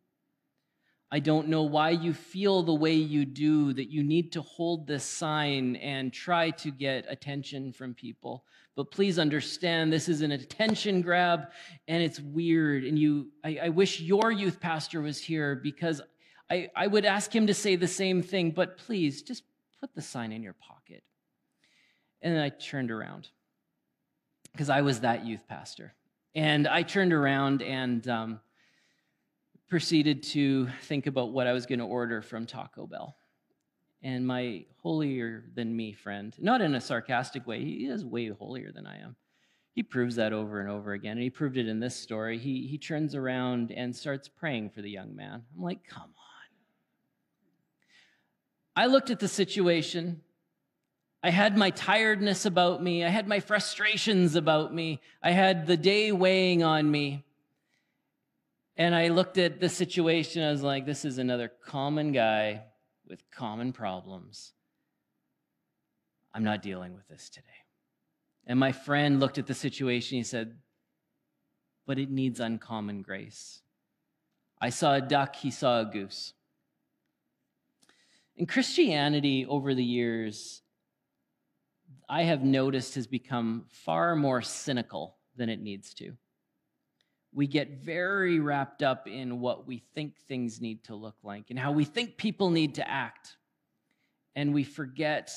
I 1.12 1.20
don't 1.20 1.48
know 1.48 1.64
why 1.64 1.90
you 1.90 2.14
feel 2.14 2.62
the 2.62 2.74
way 2.74 2.94
you 2.94 3.26
do, 3.26 3.74
that 3.74 3.90
you 3.90 4.04
need 4.04 4.32
to 4.34 4.42
hold 4.44 4.86
this 4.86 5.04
sign 5.04 5.76
and 5.78 6.14
try 6.14 6.52
to 6.52 6.70
get 6.70 7.06
attention 7.10 7.74
from 7.74 7.96
people. 7.96 8.44
But 8.76 8.92
please 8.92 9.18
understand 9.18 9.92
this 9.92 10.08
is 10.08 10.22
an 10.22 10.32
attention 10.32 11.02
grab 11.02 11.48
and 11.88 12.04
it's 12.04 12.20
weird. 12.20 12.84
And 12.84 12.98
you, 12.98 13.32
I, 13.44 13.60
I 13.64 13.70
wish 13.70 14.00
your 14.00 14.32
youth 14.32 14.60
pastor 14.60 15.02
was 15.02 15.20
here 15.20 15.56
because 15.56 16.00
I, 16.50 16.70
I 16.76 16.86
would 16.86 17.06
ask 17.06 17.36
him 17.36 17.48
to 17.48 17.54
say 17.54 17.76
the 17.76 17.88
same 17.88 18.22
thing, 18.22 18.52
but 18.52 18.78
please 18.78 19.24
just 19.24 19.44
put 19.80 19.94
the 19.96 20.02
sign 20.02 20.32
in 20.32 20.44
your 20.44 20.54
pocket. 20.54 21.04
And 22.22 22.36
then 22.36 22.44
I 22.44 22.50
turned 22.50 22.92
around 22.92 23.30
because 24.52 24.70
I 24.70 24.82
was 24.82 25.00
that 25.00 25.26
youth 25.26 25.48
pastor. 25.48 25.94
And 26.36 26.68
I 26.68 26.84
turned 26.84 27.14
around 27.14 27.64
and, 27.64 28.08
um, 28.08 28.40
proceeded 29.70 30.24
to 30.24 30.68
think 30.84 31.08
about 31.08 31.32
what 31.32 31.48
I 31.48 31.54
was 31.54 31.66
going 31.66 31.80
to 31.80 31.86
order 31.86 32.22
from 32.22 32.46
Taco 32.46 32.88
Bell. 32.88 33.16
And 34.02 34.26
my 34.26 34.66
holier 34.82 35.46
than 35.56 35.76
me 35.76 35.94
friend, 35.94 36.34
not 36.40 36.62
in 36.62 36.74
a 36.74 36.82
sarcastic 36.82 37.46
way, 37.46 37.64
he 37.64 37.86
is 37.86 38.04
way 38.04 38.30
holier 38.30 38.72
than 38.72 38.88
I 38.88 39.00
am. 39.00 39.16
He 39.74 39.84
proves 39.84 40.16
that 40.16 40.34
over 40.34 40.60
and 40.60 40.70
over 40.70 40.94
again. 40.94 41.14
And 41.14 41.22
he 41.22 41.30
proved 41.30 41.58
it 41.58 41.68
in 41.68 41.80
this 41.80 41.96
story. 41.96 42.38
He, 42.38 42.68
he 42.68 42.78
turns 42.78 43.14
around 43.14 43.72
and 43.72 43.96
starts 43.96 44.28
praying 44.28 44.72
for 44.72 44.82
the 44.82 44.90
young 44.90 45.16
man. 45.16 45.44
I'm 45.56 45.64
like, 45.64 45.84
come 45.88 46.02
on. 46.02 46.10
I 48.76 48.88
looked 48.88 49.10
at 49.10 49.20
the 49.20 49.28
situation. 49.28 50.22
I 51.22 51.30
had 51.30 51.58
my 51.58 51.70
tiredness 51.70 52.46
about 52.46 52.82
me. 52.82 53.04
I 53.04 53.10
had 53.10 53.28
my 53.28 53.42
frustrations 53.42 54.36
about 54.36 54.74
me. 54.74 55.02
I 55.22 55.32
had 55.32 55.68
the 55.68 55.78
day 55.78 56.12
weighing 56.12 56.64
on 56.64 56.90
me. 56.90 57.26
And 58.80 58.96
I 58.96 59.10
looked 59.10 59.38
at 59.38 59.60
the 59.60 59.68
situation, 59.68 60.42
I 60.42 60.52
was 60.52 60.64
like, 60.64 60.86
this 60.86 61.04
is 61.04 61.18
another 61.18 61.52
common 61.66 62.14
guy 62.14 62.64
with 63.06 63.22
common 63.30 63.74
problems. 63.74 64.54
I'm 66.34 66.46
not 66.46 66.62
dealing 66.62 66.94
with 66.94 67.06
this 67.10 67.30
today. 67.30 67.48
And 68.48 68.58
my 68.58 68.72
friend 68.72 69.20
looked 69.20 69.38
at 69.38 69.48
the 69.48 69.54
situation, 69.54 70.18
he 70.18 70.24
said, 70.24 70.56
but 71.86 72.00
it 72.00 72.10
needs 72.10 72.40
uncommon 72.40 73.02
grace. 73.02 73.62
I 74.62 74.70
saw 74.70 74.94
a 74.94 75.02
duck, 75.02 75.36
he 75.36 75.52
saw 75.52 75.82
a 75.82 75.86
goose. 75.86 76.32
In 78.38 78.46
Christianity, 78.46 79.46
over 79.46 79.76
the 79.76 79.84
years, 79.84 80.62
I 82.08 82.24
have 82.24 82.46
noticed 82.46 82.96
has 82.96 83.08
become 83.08 83.66
far 83.68 84.16
more 84.16 84.42
cynical 84.42 85.18
than 85.36 85.50
it 85.50 85.60
needs 85.60 85.94
to. 85.96 86.14
We 87.32 87.48
get 87.48 87.84
very 87.84 88.40
wrapped 88.40 88.82
up 88.82 89.08
in 89.08 89.40
what 89.40 89.68
we 89.68 89.84
think 89.94 90.18
things 90.18 90.60
need 90.60 90.84
to 90.86 90.96
look 90.96 91.18
like 91.24 91.46
and 91.50 91.60
how 91.60 91.72
we 91.72 91.86
think 91.86 92.18
people 92.18 92.50
need 92.50 92.76
to 92.76 92.90
act. 92.90 93.38
And 94.36 94.54
we 94.54 94.64
forget 94.64 95.32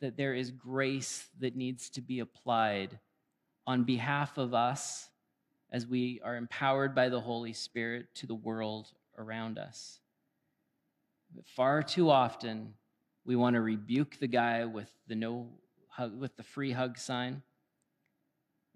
that 0.00 0.16
there 0.16 0.34
is 0.34 0.50
grace 0.50 1.26
that 1.40 1.56
needs 1.56 1.90
to 1.90 2.00
be 2.00 2.20
applied 2.20 2.98
on 3.66 3.84
behalf 3.84 4.38
of 4.38 4.54
us 4.54 5.08
as 5.70 5.86
we 5.86 6.20
are 6.24 6.36
empowered 6.36 6.94
by 6.94 7.08
the 7.08 7.20
Holy 7.20 7.52
Spirit 7.52 8.06
to 8.14 8.26
the 8.26 8.34
world 8.34 8.92
around 9.18 9.58
us. 9.58 10.00
But 11.34 11.46
far 11.46 11.82
too 11.82 12.10
often, 12.10 12.74
we 13.24 13.36
want 13.36 13.54
to 13.54 13.60
rebuke 13.60 14.18
the 14.18 14.28
guy 14.28 14.64
with 14.64 14.90
the 15.08 15.16
no 15.16 15.48
hug, 15.88 16.18
with 16.18 16.36
the 16.36 16.42
free 16.42 16.70
hug 16.70 16.96
sign 16.96 17.42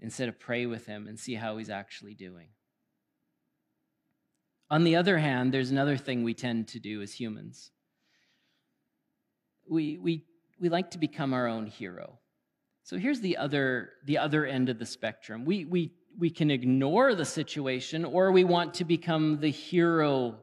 instead 0.01 0.29
of 0.29 0.39
pray 0.39 0.67
with 0.67 0.87
him 0.87 1.07
and 1.07 1.19
see 1.19 1.35
how 1.35 1.59
he's 1.59 1.71
actually 1.71 2.15
doing. 2.15 2.49
On 4.71 4.85
the 4.85 4.97
other 4.97 5.19
hand, 5.19 5.53
there's 5.53 5.71
another 5.71 5.97
thing 5.97 6.23
we 6.23 6.35
tend 6.35 6.69
to 6.69 6.79
do 6.79 7.03
as 7.03 7.13
humans. 7.13 7.71
We, 9.69 9.99
we, 9.99 10.25
we 10.61 10.69
like 10.69 10.93
to 10.93 10.99
become 10.99 11.33
our 11.33 11.49
own 11.49 11.67
hero. 11.67 12.19
So 12.85 12.97
here's 12.97 13.21
the 13.21 13.37
other, 13.37 13.91
the 14.05 14.19
other 14.19 14.47
end 14.47 14.69
of 14.69 14.79
the 14.79 14.87
spectrum. 14.87 15.45
We, 15.45 15.65
we, 15.65 15.93
we 16.19 16.31
can 16.31 16.51
ignore 16.51 17.15
the 17.15 17.25
situation 17.25 18.05
or 18.05 18.33
we 18.33 18.45
want 18.45 18.75
to 18.75 18.85
become 18.85 19.41
the 19.41 19.51
hero 19.51 20.39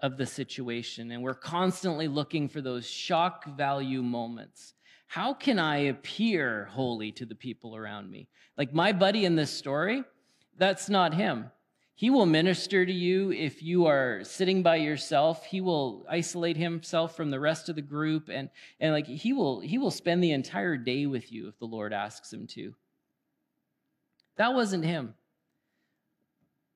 of 0.00 0.16
the 0.16 0.26
situation. 0.26 1.10
And 1.10 1.22
we're 1.22 1.34
constantly 1.34 2.08
looking 2.08 2.48
for 2.48 2.60
those 2.60 2.86
shock 2.86 3.44
value 3.56 4.02
moments. 4.02 4.74
How 5.10 5.34
can 5.34 5.58
I 5.58 5.76
appear 5.88 6.66
holy 6.66 7.10
to 7.10 7.26
the 7.26 7.34
people 7.34 7.74
around 7.74 8.08
me? 8.08 8.28
Like 8.56 8.72
my 8.72 8.92
buddy 8.92 9.24
in 9.24 9.34
this 9.34 9.50
story, 9.50 10.04
that's 10.56 10.88
not 10.88 11.14
him. 11.14 11.50
He 11.96 12.10
will 12.10 12.26
minister 12.26 12.86
to 12.86 12.92
you 12.92 13.32
if 13.32 13.60
you 13.60 13.86
are 13.86 14.20
sitting 14.22 14.62
by 14.62 14.76
yourself. 14.76 15.46
He 15.46 15.60
will 15.60 16.06
isolate 16.08 16.56
himself 16.56 17.16
from 17.16 17.32
the 17.32 17.40
rest 17.40 17.68
of 17.68 17.74
the 17.74 17.82
group 17.82 18.28
and, 18.32 18.50
and 18.78 18.92
like 18.92 19.08
he 19.08 19.32
will 19.32 19.58
he 19.58 19.78
will 19.78 19.90
spend 19.90 20.22
the 20.22 20.30
entire 20.30 20.76
day 20.76 21.06
with 21.06 21.32
you 21.32 21.48
if 21.48 21.58
the 21.58 21.64
Lord 21.64 21.92
asks 21.92 22.32
him 22.32 22.46
to. 22.46 22.72
That 24.36 24.54
wasn't 24.54 24.84
him. 24.84 25.14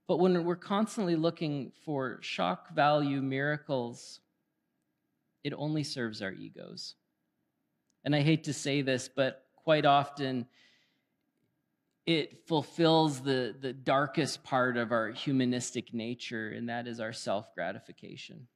But 0.08 0.16
when 0.16 0.44
we're 0.44 0.56
constantly 0.56 1.14
looking 1.14 1.70
for 1.84 2.18
shock 2.20 2.74
value 2.74 3.22
miracles, 3.22 4.18
it 5.44 5.52
only 5.56 5.84
serves 5.84 6.20
our 6.20 6.32
egos. 6.32 6.96
And 8.04 8.14
I 8.14 8.20
hate 8.20 8.44
to 8.44 8.52
say 8.52 8.82
this, 8.82 9.08
but 9.08 9.44
quite 9.56 9.86
often 9.86 10.46
it 12.06 12.46
fulfills 12.46 13.20
the, 13.20 13.54
the 13.58 13.72
darkest 13.72 14.44
part 14.44 14.76
of 14.76 14.92
our 14.92 15.08
humanistic 15.08 15.94
nature, 15.94 16.50
and 16.50 16.68
that 16.68 16.86
is 16.86 17.00
our 17.00 17.14
self 17.14 17.54
gratification. 17.54 18.46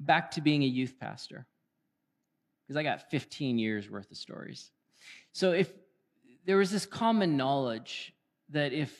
Back 0.00 0.30
to 0.32 0.40
being 0.40 0.62
a 0.62 0.66
youth 0.66 0.98
pastor, 0.98 1.46
because 2.66 2.76
I 2.76 2.82
got 2.82 3.10
15 3.10 3.58
years 3.58 3.90
worth 3.90 4.10
of 4.10 4.16
stories. 4.16 4.70
So, 5.32 5.52
if 5.52 5.70
there 6.46 6.56
was 6.56 6.70
this 6.70 6.86
common 6.86 7.36
knowledge 7.36 8.14
that 8.50 8.72
if 8.72 8.96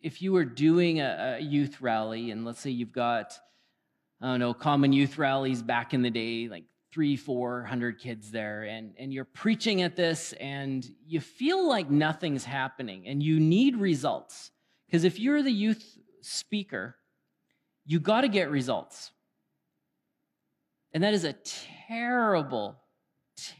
if 0.00 0.20
you 0.20 0.32
were 0.32 0.44
doing 0.44 1.00
a, 1.00 1.38
a 1.38 1.42
youth 1.42 1.80
rally, 1.80 2.30
and 2.30 2.44
let's 2.44 2.60
say 2.60 2.70
you've 2.70 2.92
got, 2.92 3.38
I 4.24 4.28
don't 4.28 4.40
know, 4.40 4.54
common 4.54 4.94
youth 4.94 5.18
rallies 5.18 5.60
back 5.60 5.92
in 5.92 6.00
the 6.00 6.08
day, 6.08 6.48
like 6.48 6.64
three, 6.94 7.14
four 7.14 7.62
hundred 7.64 7.98
kids 7.98 8.30
there, 8.30 8.62
and, 8.62 8.94
and 8.98 9.12
you're 9.12 9.26
preaching 9.26 9.82
at 9.82 9.96
this, 9.96 10.32
and 10.40 10.88
you 11.06 11.20
feel 11.20 11.68
like 11.68 11.90
nothing's 11.90 12.42
happening, 12.42 13.06
and 13.06 13.22
you 13.22 13.38
need 13.38 13.76
results. 13.76 14.50
Because 14.86 15.04
if 15.04 15.20
you're 15.20 15.42
the 15.42 15.52
youth 15.52 15.98
speaker, 16.22 16.96
you 17.84 18.00
got 18.00 18.22
to 18.22 18.28
get 18.28 18.50
results. 18.50 19.10
And 20.94 21.04
that 21.04 21.12
is 21.12 21.24
a 21.24 21.34
terrible, 21.86 22.80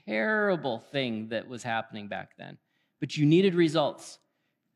terrible 0.07 0.79
thing 0.79 1.29
that 1.29 1.47
was 1.47 1.63
happening 1.63 2.09
back 2.09 2.39
then. 2.39 2.57
But 3.01 3.19
you 3.19 3.27
needed 3.27 3.55
results. 3.55 4.19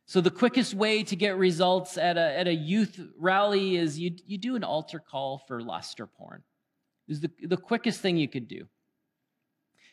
So 0.09 0.23
the 0.23 0.31
quickest 0.31 0.73
way 0.73 1.03
to 1.03 1.16
get 1.16 1.37
results 1.37 1.99
at 1.99 2.16
a, 2.16 2.38
at 2.38 2.49
a 2.49 2.55
youth 2.55 2.99
rally 3.18 3.77
is 3.77 3.99
you, 3.99 4.12
you 4.27 4.38
do 4.38 4.57
an 4.57 4.64
altar 4.64 5.01
call 5.01 5.44
for 5.47 5.61
lust 5.61 6.01
or 6.01 6.07
porn. 6.07 6.42
It 7.07 7.11
was 7.11 7.21
the, 7.21 7.31
the 7.42 7.59
quickest 7.59 8.01
thing 8.01 8.16
you 8.16 8.27
could 8.27 8.49
do. 8.49 8.66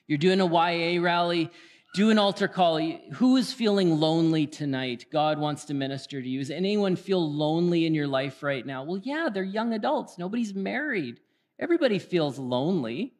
You're 0.07 0.17
doing 0.17 0.39
a 0.39 0.45
YA 0.45 1.01
rally, 1.01 1.51
do 1.95 2.11
an 2.11 2.17
altar 2.17 2.47
call. 2.47 2.79
Who 3.15 3.35
is 3.35 3.51
feeling 3.51 3.99
lonely 3.99 4.47
tonight? 4.47 5.07
God 5.11 5.37
wants 5.37 5.65
to 5.65 5.73
minister 5.73 6.21
to 6.21 6.29
you. 6.29 6.39
Does 6.39 6.49
anyone 6.49 6.95
feel 6.95 7.29
lonely 7.29 7.85
in 7.85 7.93
your 7.93 8.07
life 8.07 8.41
right 8.41 8.65
now? 8.65 8.85
Well, 8.85 9.01
yeah, 9.03 9.27
they're 9.33 9.43
young 9.43 9.73
adults. 9.73 10.17
Nobody's 10.17 10.53
married. 10.53 11.19
Everybody 11.59 11.99
feels 11.99 12.39
lonely. 12.39 13.15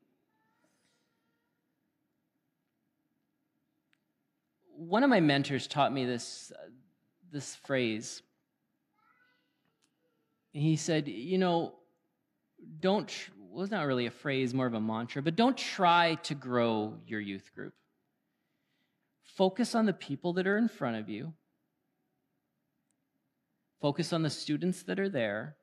One 4.78 5.04
of 5.04 5.10
my 5.10 5.20
mentors 5.20 5.68
taught 5.68 5.92
me 5.92 6.06
this, 6.06 6.54
uh, 6.58 6.70
this 7.32 7.56
phrase. 7.56 8.22
He 10.52 10.76
said, 10.76 11.08
You 11.08 11.38
know, 11.38 11.76
don't 12.80 13.12
well, 13.56 13.64
it's 13.64 13.72
not 13.72 13.88
really 13.88 14.06
a 14.06 14.12
phrase, 14.12 14.54
more 14.54 14.66
of 14.66 14.74
a 14.74 14.82
mantra, 14.82 15.22
but 15.22 15.38
don't 15.38 15.56
try 15.56 16.16
to 16.24 16.36
grow 16.36 16.96
your 17.08 17.22
youth 17.22 17.52
group. 17.56 17.74
Focus 19.24 19.76
on 19.76 19.86
the 19.86 19.94
people 19.94 20.34
that 20.34 20.46
are 20.46 20.58
in 20.58 20.68
front 20.68 20.98
of 20.98 21.08
you. 21.08 21.34
Focus 23.80 24.12
on 24.12 24.24
the 24.24 24.30
students 24.30 24.84
that 24.84 25.00
are 25.00 25.08
there. 25.08 25.56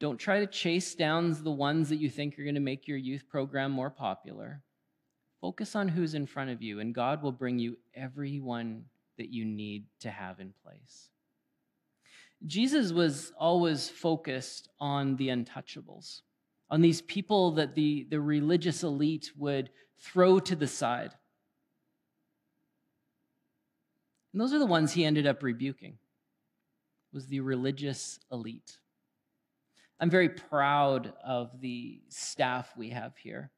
Don't 0.00 0.18
try 0.18 0.40
to 0.40 0.48
chase 0.48 0.96
down 0.96 1.36
the 1.44 1.50
ones 1.50 1.90
that 1.90 2.00
you 2.00 2.10
think 2.10 2.36
are 2.36 2.44
going 2.44 2.56
to 2.56 2.60
make 2.60 2.88
your 2.88 2.98
youth 2.98 3.28
program 3.28 3.70
more 3.70 3.90
popular. 3.90 4.60
Focus 5.40 5.76
on 5.76 5.86
who's 5.86 6.14
in 6.14 6.26
front 6.26 6.50
of 6.50 6.60
you, 6.60 6.80
and 6.80 6.92
God 6.92 7.22
will 7.22 7.30
bring 7.30 7.60
you 7.60 7.78
everyone 7.94 8.84
that 9.18 9.32
you 9.32 9.44
need 9.44 9.84
to 10.00 10.10
have 10.10 10.40
in 10.40 10.52
place. 10.64 11.10
Jesus 12.46 12.92
was 12.92 13.32
always 13.38 13.88
focused 13.88 14.68
on 14.80 15.16
the 15.16 15.28
untouchables 15.28 16.22
on 16.70 16.80
these 16.80 17.00
people 17.02 17.52
that 17.52 17.74
the, 17.74 18.06
the 18.10 18.20
religious 18.20 18.82
elite 18.82 19.30
would 19.36 19.70
throw 20.00 20.38
to 20.38 20.54
the 20.54 20.66
side. 20.66 21.14
And 24.32 24.40
those 24.40 24.52
are 24.52 24.58
the 24.58 24.66
ones 24.66 24.92
he 24.92 25.04
ended 25.04 25.26
up 25.26 25.42
rebuking 25.42 25.98
was 27.12 27.26
the 27.26 27.40
religious 27.40 28.20
elite. 28.30 28.76
I'm 29.98 30.10
very 30.10 30.28
proud 30.28 31.14
of 31.24 31.60
the 31.60 32.00
staff 32.08 32.70
we 32.76 32.90
have 32.90 33.16
here 33.16 33.50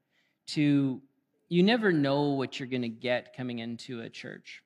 to 0.48 1.02
you 1.48 1.64
never 1.64 1.90
know 1.90 2.30
what 2.30 2.58
you're 2.58 2.68
going 2.68 2.82
to 2.82 2.88
get 2.88 3.36
coming 3.36 3.58
into 3.58 4.00
a 4.00 4.08
church. 4.08 4.62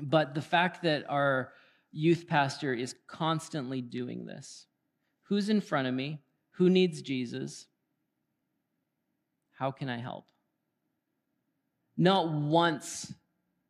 But 0.00 0.34
the 0.34 0.42
fact 0.42 0.82
that 0.82 1.04
our 1.08 1.52
youth 1.92 2.26
pastor 2.26 2.72
is 2.72 2.94
constantly 3.06 3.82
doing 3.82 4.24
this. 4.24 4.66
Who's 5.24 5.48
in 5.48 5.60
front 5.60 5.88
of 5.88 5.94
me? 5.94 6.20
Who 6.52 6.70
needs 6.70 7.02
Jesus? 7.02 7.66
How 9.58 9.70
can 9.70 9.88
I 9.88 9.98
help? 9.98 10.26
Not 11.96 12.32
once 12.32 13.12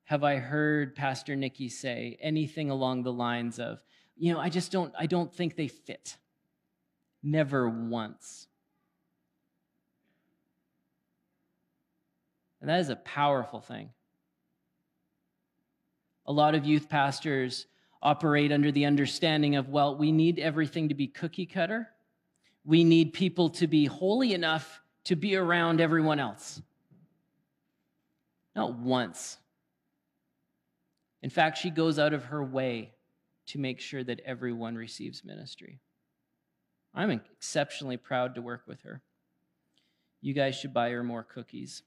have 0.04 0.24
I 0.24 0.36
heard 0.36 0.94
Pastor 0.94 1.36
Nikki 1.36 1.68
say 1.68 2.18
anything 2.20 2.70
along 2.70 3.02
the 3.02 3.12
lines 3.12 3.58
of, 3.58 3.82
you 4.16 4.32
know, 4.32 4.38
I 4.38 4.48
just 4.48 4.70
don't, 4.70 4.92
I 4.98 5.06
don't 5.06 5.32
think 5.32 5.56
they 5.56 5.68
fit. 5.68 6.16
Never 7.22 7.68
once. 7.68 8.46
And 12.60 12.68
that 12.68 12.80
is 12.80 12.90
a 12.90 12.96
powerful 12.96 13.60
thing. 13.60 13.90
A 16.26 16.32
lot 16.32 16.54
of 16.54 16.64
youth 16.64 16.88
pastors 16.88 17.66
operate 18.02 18.52
under 18.52 18.72
the 18.72 18.84
understanding 18.84 19.56
of, 19.56 19.68
well, 19.68 19.96
we 19.96 20.12
need 20.12 20.38
everything 20.38 20.88
to 20.88 20.94
be 20.94 21.06
cookie 21.06 21.46
cutter. 21.46 21.88
We 22.64 22.84
need 22.84 23.12
people 23.12 23.50
to 23.50 23.66
be 23.66 23.86
holy 23.86 24.34
enough 24.34 24.80
to 25.04 25.16
be 25.16 25.36
around 25.36 25.80
everyone 25.80 26.20
else. 26.20 26.60
Not 28.54 28.74
once. 28.74 29.38
In 31.22 31.30
fact, 31.30 31.58
she 31.58 31.70
goes 31.70 31.98
out 31.98 32.12
of 32.12 32.24
her 32.24 32.42
way 32.42 32.92
to 33.46 33.58
make 33.58 33.80
sure 33.80 34.04
that 34.04 34.20
everyone 34.24 34.76
receives 34.76 35.24
ministry. 35.24 35.80
I'm 36.94 37.10
exceptionally 37.10 37.96
proud 37.96 38.34
to 38.34 38.42
work 38.42 38.62
with 38.66 38.82
her. 38.82 39.00
You 40.20 40.34
guys 40.34 40.54
should 40.54 40.74
buy 40.74 40.90
her 40.90 41.02
more 41.02 41.22
cookies. 41.22 41.82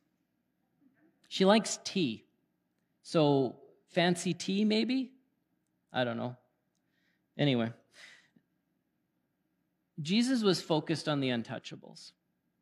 She 1.27 1.45
likes 1.45 1.79
tea. 1.83 2.25
So 3.03 3.57
fancy 3.95 4.33
tea, 4.33 4.65
maybe? 4.65 5.11
I 5.91 6.03
don't 6.03 6.17
know. 6.17 6.35
Anyway, 7.37 7.71
Jesus 10.01 10.43
was 10.43 10.61
focused 10.61 11.07
on 11.07 11.21
the 11.21 11.29
untouchables 11.29 12.11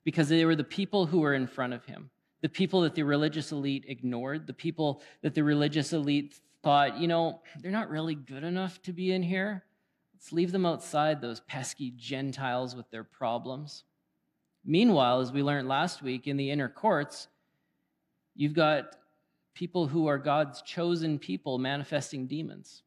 because 0.03 0.29
they 0.29 0.45
were 0.45 0.55
the 0.55 0.63
people 0.63 1.07
who 1.07 1.19
were 1.19 1.33
in 1.33 1.47
front 1.47 1.73
of 1.73 1.83
him, 1.85 2.11
the 2.41 2.49
people 2.49 2.81
that 2.81 2.93
the 2.93 3.03
religious 3.03 3.51
elite 3.51 3.85
ignored, 3.87 4.45
the 4.45 4.53
people 4.53 5.01
that 5.23 5.33
the 5.33 5.43
religious 5.43 5.91
elite 5.91 6.39
thought, 6.61 6.99
you 6.99 7.07
know, 7.07 7.41
they're 7.59 7.71
not 7.71 7.89
really 7.89 8.15
good 8.15 8.43
enough 8.43 8.81
to 8.83 8.93
be 8.93 9.11
in 9.11 9.23
here. 9.23 9.63
Let's 10.13 10.31
leave 10.31 10.51
them 10.51 10.65
outside, 10.65 11.19
those 11.19 11.39
pesky 11.41 11.91
Gentiles 11.97 12.75
with 12.75 12.89
their 12.91 13.03
problems. 13.03 13.83
Meanwhile, 14.63 15.19
as 15.21 15.31
we 15.31 15.41
learned 15.41 15.67
last 15.67 16.03
week 16.03 16.27
in 16.27 16.37
the 16.37 16.51
inner 16.51 16.69
courts, 16.69 17.27
you've 18.35 18.53
got 18.53 18.95
people 19.53 19.87
who 19.87 20.07
are 20.07 20.17
God's 20.17 20.61
chosen 20.61 21.19
people 21.19 21.57
manifesting 21.57 22.27
demons. 22.27 22.83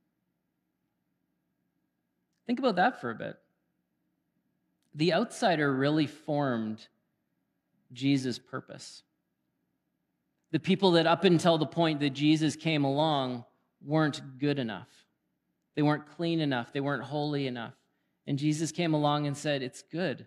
Think 2.47 2.59
about 2.59 2.77
that 2.77 3.01
for 3.01 3.11
a 3.11 3.15
bit. 3.15 3.37
The 4.95 5.13
outsider 5.13 5.73
really 5.73 6.07
formed 6.07 6.87
Jesus' 7.93 8.39
purpose. 8.39 9.03
The 10.53 10.61
people 10.61 10.93
that, 10.93 11.07
up 11.07 11.25
until 11.25 11.59
the 11.59 11.67
point 11.67 12.01
that 12.01 12.11
Jesus 12.11 12.57
came 12.57 12.85
along, 12.85 13.45
weren't 13.85 14.39
good 14.39 14.59
enough. 14.59 14.89
They 15.75 15.83
weren't 15.83 16.07
clean 16.17 16.41
enough. 16.41 16.73
They 16.73 16.81
weren't 16.81 17.03
holy 17.03 17.47
enough. 17.47 17.75
And 18.27 18.39
Jesus 18.39 18.73
came 18.73 18.95
along 18.95 19.27
and 19.27 19.37
said, 19.37 19.63
It's 19.63 19.83
good. 19.83 20.27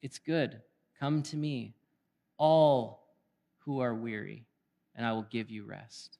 It's 0.00 0.18
good. 0.18 0.62
Come 0.98 1.22
to 1.24 1.36
me, 1.36 1.74
all 2.38 3.06
who 3.58 3.80
are 3.80 3.94
weary, 3.94 4.46
and 5.00 5.08
I 5.08 5.14
will 5.14 5.26
give 5.30 5.50
you 5.50 5.64
rest. 5.64 6.18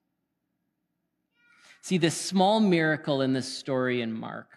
See, 1.82 1.98
this 1.98 2.18
small 2.18 2.60
miracle 2.60 3.20
in 3.20 3.34
this 3.34 3.46
story 3.46 4.00
in 4.00 4.10
Mark, 4.10 4.48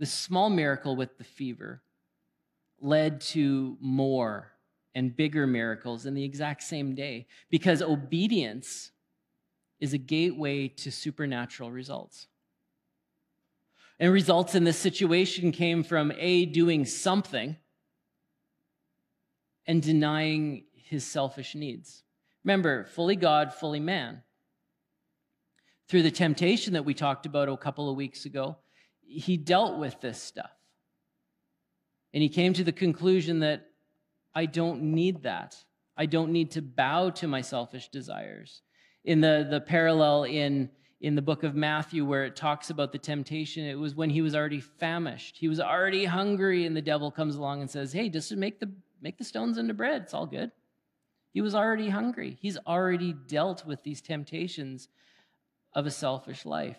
this 0.00 0.12
small 0.12 0.50
miracle 0.50 0.96
with 0.96 1.18
the 1.18 1.24
fever, 1.24 1.82
led 2.80 3.20
to 3.20 3.78
more 3.80 4.50
and 4.92 5.14
bigger 5.14 5.46
miracles 5.46 6.04
in 6.04 6.14
the 6.14 6.24
exact 6.24 6.64
same 6.64 6.96
day 6.96 7.28
because 7.48 7.80
obedience 7.80 8.90
is 9.78 9.92
a 9.92 9.98
gateway 9.98 10.66
to 10.66 10.90
supernatural 10.90 11.70
results. 11.70 12.26
And 14.00 14.12
results 14.12 14.56
in 14.56 14.64
this 14.64 14.78
situation 14.78 15.52
came 15.52 15.84
from 15.84 16.10
A, 16.18 16.46
doing 16.46 16.86
something, 16.86 17.56
and 19.64 19.80
denying 19.80 20.64
his 20.90 21.06
selfish 21.06 21.54
needs. 21.54 22.02
Remember, 22.42 22.84
fully 22.84 23.14
God, 23.14 23.54
fully 23.54 23.78
man. 23.78 24.22
Through 25.88 26.02
the 26.02 26.10
temptation 26.10 26.72
that 26.72 26.84
we 26.84 26.94
talked 26.94 27.26
about 27.26 27.48
a 27.48 27.56
couple 27.56 27.88
of 27.88 27.96
weeks 27.96 28.24
ago, 28.24 28.56
he 29.06 29.36
dealt 29.36 29.78
with 29.78 30.00
this 30.00 30.20
stuff. 30.20 30.50
And 32.12 32.24
he 32.24 32.28
came 32.28 32.52
to 32.54 32.64
the 32.64 32.72
conclusion 32.72 33.38
that 33.38 33.68
I 34.34 34.46
don't 34.46 34.82
need 34.82 35.22
that. 35.22 35.56
I 35.96 36.06
don't 36.06 36.32
need 36.32 36.50
to 36.52 36.62
bow 36.62 37.10
to 37.10 37.28
my 37.28 37.40
selfish 37.40 37.88
desires. 37.90 38.62
In 39.04 39.20
the, 39.20 39.46
the 39.48 39.60
parallel 39.60 40.24
in, 40.24 40.70
in 41.00 41.14
the 41.14 41.22
book 41.22 41.44
of 41.44 41.54
Matthew, 41.54 42.04
where 42.04 42.24
it 42.24 42.34
talks 42.34 42.70
about 42.70 42.90
the 42.90 42.98
temptation, 42.98 43.64
it 43.64 43.78
was 43.78 43.94
when 43.94 44.10
he 44.10 44.22
was 44.22 44.34
already 44.34 44.60
famished. 44.60 45.36
He 45.36 45.46
was 45.46 45.60
already 45.60 46.04
hungry, 46.04 46.66
and 46.66 46.76
the 46.76 46.82
devil 46.82 47.12
comes 47.12 47.36
along 47.36 47.60
and 47.60 47.70
says, 47.70 47.92
Hey, 47.92 48.08
just 48.08 48.34
make 48.34 48.58
the, 48.58 48.72
make 49.00 49.18
the 49.18 49.24
stones 49.24 49.56
into 49.56 49.72
bread. 49.72 50.02
It's 50.02 50.14
all 50.14 50.26
good. 50.26 50.50
He 51.32 51.40
was 51.40 51.54
already 51.54 51.88
hungry. 51.88 52.36
He's 52.40 52.58
already 52.66 53.12
dealt 53.12 53.64
with 53.64 53.82
these 53.82 54.00
temptations 54.00 54.88
of 55.72 55.86
a 55.86 55.90
selfish 55.90 56.44
life. 56.44 56.78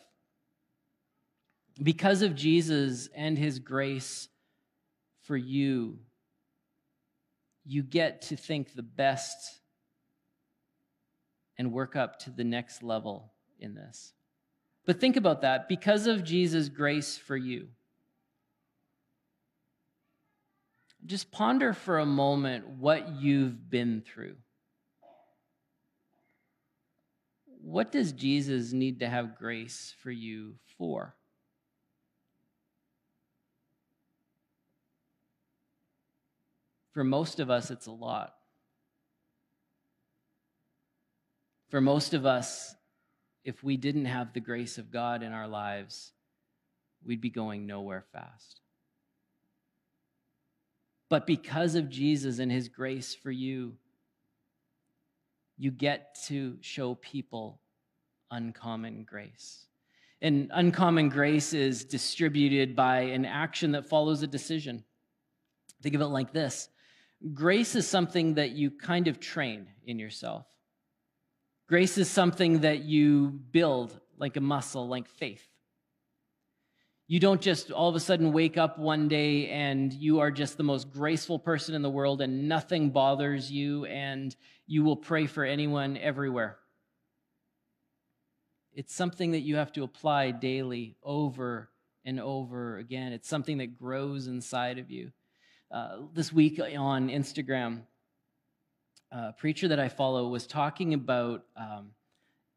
Because 1.81 2.21
of 2.21 2.35
Jesus 2.35 3.07
and 3.15 3.37
his 3.37 3.59
grace 3.59 4.27
for 5.23 5.37
you, 5.37 5.99
you 7.65 7.83
get 7.83 8.23
to 8.23 8.35
think 8.35 8.75
the 8.75 8.83
best 8.83 9.61
and 11.57 11.71
work 11.71 11.95
up 11.95 12.19
to 12.19 12.31
the 12.31 12.43
next 12.43 12.83
level 12.83 13.31
in 13.59 13.73
this. 13.75 14.13
But 14.85 14.99
think 14.99 15.15
about 15.15 15.41
that 15.41 15.69
because 15.69 16.07
of 16.07 16.23
Jesus' 16.23 16.69
grace 16.69 17.17
for 17.17 17.37
you. 17.37 17.67
Just 21.05 21.31
ponder 21.31 21.73
for 21.73 21.99
a 21.99 22.05
moment 22.05 22.67
what 22.67 23.15
you've 23.15 23.69
been 23.69 24.01
through. 24.01 24.35
What 27.61 27.91
does 27.91 28.11
Jesus 28.11 28.71
need 28.73 28.99
to 28.99 29.09
have 29.09 29.37
grace 29.37 29.93
for 30.01 30.11
you 30.11 30.55
for? 30.77 31.15
For 36.93 37.03
most 37.03 37.39
of 37.39 37.49
us, 37.49 37.71
it's 37.71 37.87
a 37.87 37.91
lot. 37.91 38.33
For 41.69 41.79
most 41.79 42.13
of 42.13 42.25
us, 42.25 42.75
if 43.43 43.63
we 43.63 43.77
didn't 43.77 44.05
have 44.05 44.33
the 44.33 44.41
grace 44.41 44.77
of 44.77 44.91
God 44.91 45.23
in 45.23 45.31
our 45.31 45.47
lives, 45.47 46.11
we'd 47.03 47.21
be 47.21 47.29
going 47.29 47.65
nowhere 47.65 48.03
fast. 48.11 48.59
But 51.11 51.27
because 51.27 51.75
of 51.75 51.89
Jesus 51.89 52.39
and 52.39 52.49
his 52.49 52.69
grace 52.69 53.13
for 53.13 53.31
you, 53.31 53.73
you 55.57 55.69
get 55.69 56.15
to 56.27 56.57
show 56.61 56.95
people 56.95 57.59
uncommon 58.31 59.03
grace. 59.03 59.65
And 60.21 60.49
uncommon 60.53 61.09
grace 61.09 61.51
is 61.51 61.83
distributed 61.83 62.77
by 62.77 63.01
an 63.01 63.25
action 63.25 63.73
that 63.73 63.89
follows 63.89 64.23
a 64.23 64.27
decision. 64.27 64.85
Think 65.83 65.95
of 65.95 66.01
it 66.01 66.05
like 66.05 66.31
this 66.31 66.69
Grace 67.33 67.75
is 67.75 67.85
something 67.85 68.35
that 68.35 68.51
you 68.51 68.71
kind 68.71 69.09
of 69.09 69.19
train 69.19 69.67
in 69.85 69.99
yourself. 69.99 70.45
Grace 71.67 71.97
is 71.97 72.09
something 72.09 72.61
that 72.61 72.85
you 72.85 73.41
build 73.51 73.99
like 74.17 74.37
a 74.37 74.41
muscle, 74.41 74.87
like 74.87 75.09
faith. 75.09 75.50
You 77.11 77.19
don't 77.19 77.41
just 77.41 77.71
all 77.71 77.89
of 77.89 77.95
a 77.95 77.99
sudden 77.99 78.31
wake 78.31 78.57
up 78.57 78.79
one 78.79 79.09
day 79.09 79.49
and 79.49 79.91
you 79.91 80.21
are 80.21 80.31
just 80.31 80.55
the 80.55 80.63
most 80.63 80.93
graceful 80.93 81.37
person 81.37 81.75
in 81.75 81.81
the 81.81 81.89
world 81.89 82.21
and 82.21 82.47
nothing 82.47 82.91
bothers 82.91 83.51
you 83.51 83.83
and 83.83 84.33
you 84.65 84.85
will 84.85 84.95
pray 84.95 85.25
for 85.25 85.43
anyone 85.43 85.97
everywhere. 85.97 86.57
It's 88.73 88.95
something 88.95 89.31
that 89.31 89.41
you 89.41 89.57
have 89.57 89.73
to 89.73 89.83
apply 89.83 90.31
daily 90.31 90.95
over 91.03 91.69
and 92.05 92.17
over 92.17 92.77
again. 92.77 93.11
It's 93.11 93.27
something 93.27 93.57
that 93.57 93.77
grows 93.77 94.27
inside 94.27 94.77
of 94.77 94.89
you. 94.89 95.11
Uh, 95.69 95.97
this 96.13 96.31
week 96.31 96.61
on 96.61 97.09
Instagram, 97.09 97.81
a 99.11 99.33
preacher 99.33 99.67
that 99.67 99.81
I 99.81 99.89
follow 99.89 100.29
was 100.29 100.47
talking 100.47 100.93
about 100.93 101.43
um, 101.57 101.89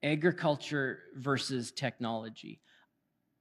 agriculture 0.05 1.01
versus 1.17 1.73
technology. 1.73 2.61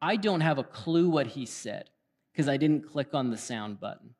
I 0.03 0.17
don't 0.17 0.41
have 0.41 0.57
a 0.57 0.65
clue 0.65 1.09
what 1.09 1.27
he 1.27 1.45
said 1.45 1.89
because 2.31 2.49
I 2.49 2.57
didn't 2.57 2.91
click 2.91 3.13
on 3.13 3.31
the 3.31 3.37
sound 3.37 3.79
button. 3.79 4.15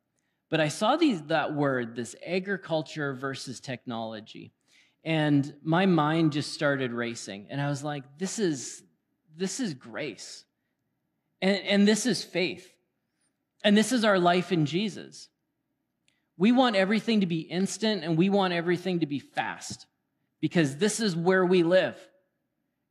But 0.50 0.62
I 0.62 0.70
saw 0.70 0.96
these, 0.96 1.22
that 1.24 1.54
word, 1.54 1.94
this 1.94 2.16
agriculture 2.26 3.14
versus 3.14 3.60
technology. 3.60 4.54
And 5.04 5.54
my 5.62 5.86
mind 5.86 6.32
just 6.32 6.54
started 6.54 6.94
racing. 6.94 7.48
And 7.50 7.60
I 7.60 7.68
was 7.68 7.84
like, 7.84 8.06
this 8.18 8.40
is, 8.40 8.82
this 9.36 9.60
is 9.60 9.74
grace. 9.74 10.46
And, 11.42 11.58
and 11.66 11.88
this 11.88 12.06
is 12.06 12.24
faith. 12.24 12.72
And 13.66 13.76
this 13.76 13.92
is 13.92 14.06
our 14.06 14.20
life 14.20 14.54
in 14.54 14.66
Jesus. 14.66 15.28
We 16.38 16.54
want 16.54 16.78
everything 16.78 17.20
to 17.20 17.26
be 17.26 17.42
instant 17.42 18.06
and 18.06 18.18
we 18.18 18.30
want 18.30 18.54
everything 18.54 19.02
to 19.02 19.06
be 19.06 19.20
fast 19.20 19.86
because 20.40 20.78
this 20.78 21.02
is 21.02 21.14
where 21.14 21.46
we 21.46 21.62
live. 21.62 21.98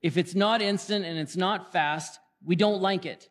If 0.02 0.18
it's 0.18 0.34
not 0.34 0.60
instant 0.60 1.06
and 1.06 1.18
it's 1.18 1.36
not 1.36 1.72
fast, 1.72 2.18
we 2.44 2.56
don't 2.56 2.82
like 2.82 3.06
it. 3.06 3.28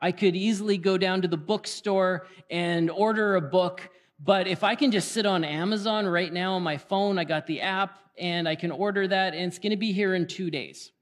I 0.00 0.12
could 0.12 0.36
easily 0.36 0.76
go 0.76 0.98
down 0.98 1.22
to 1.22 1.28
the 1.28 1.36
bookstore 1.36 2.26
and 2.50 2.90
order 2.90 3.36
a 3.36 3.40
book, 3.40 3.88
but 4.18 4.46
if 4.46 4.62
I 4.62 4.74
can 4.74 4.90
just 4.90 5.12
sit 5.12 5.26
on 5.26 5.44
Amazon 5.44 6.06
right 6.06 6.32
now 6.32 6.54
on 6.54 6.62
my 6.62 6.76
phone, 6.76 7.18
I 7.18 7.24
got 7.24 7.46
the 7.46 7.60
app 7.60 7.98
and 8.18 8.48
I 8.48 8.54
can 8.54 8.70
order 8.70 9.08
that 9.08 9.34
and 9.34 9.46
it's 9.46 9.58
going 9.58 9.70
to 9.70 9.76
be 9.76 9.92
here 9.92 10.14
in 10.14 10.26
two 10.26 10.50
days. 10.50 10.92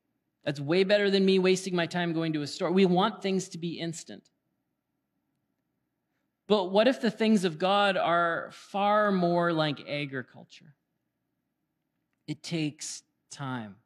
That's 0.45 0.61
way 0.61 0.85
better 0.85 1.11
than 1.11 1.25
me 1.25 1.39
wasting 1.39 1.75
my 1.75 1.87
time 1.87 2.13
going 2.13 2.33
to 2.35 2.43
a 2.43 2.47
store. 2.47 2.71
We 2.71 2.87
want 2.87 3.23
things 3.23 3.49
to 3.51 3.59
be 3.59 3.79
instant. 3.79 4.29
But 6.49 6.71
what 6.71 6.89
if 6.89 7.01
the 7.01 7.11
things 7.11 7.45
of 7.45 7.59
God 7.59 7.97
are 7.97 8.51
far 8.53 9.13
more 9.13 9.53
like 9.53 9.89
agriculture? 9.89 10.75
It 12.27 12.43
takes 12.43 13.03
time. 13.31 13.77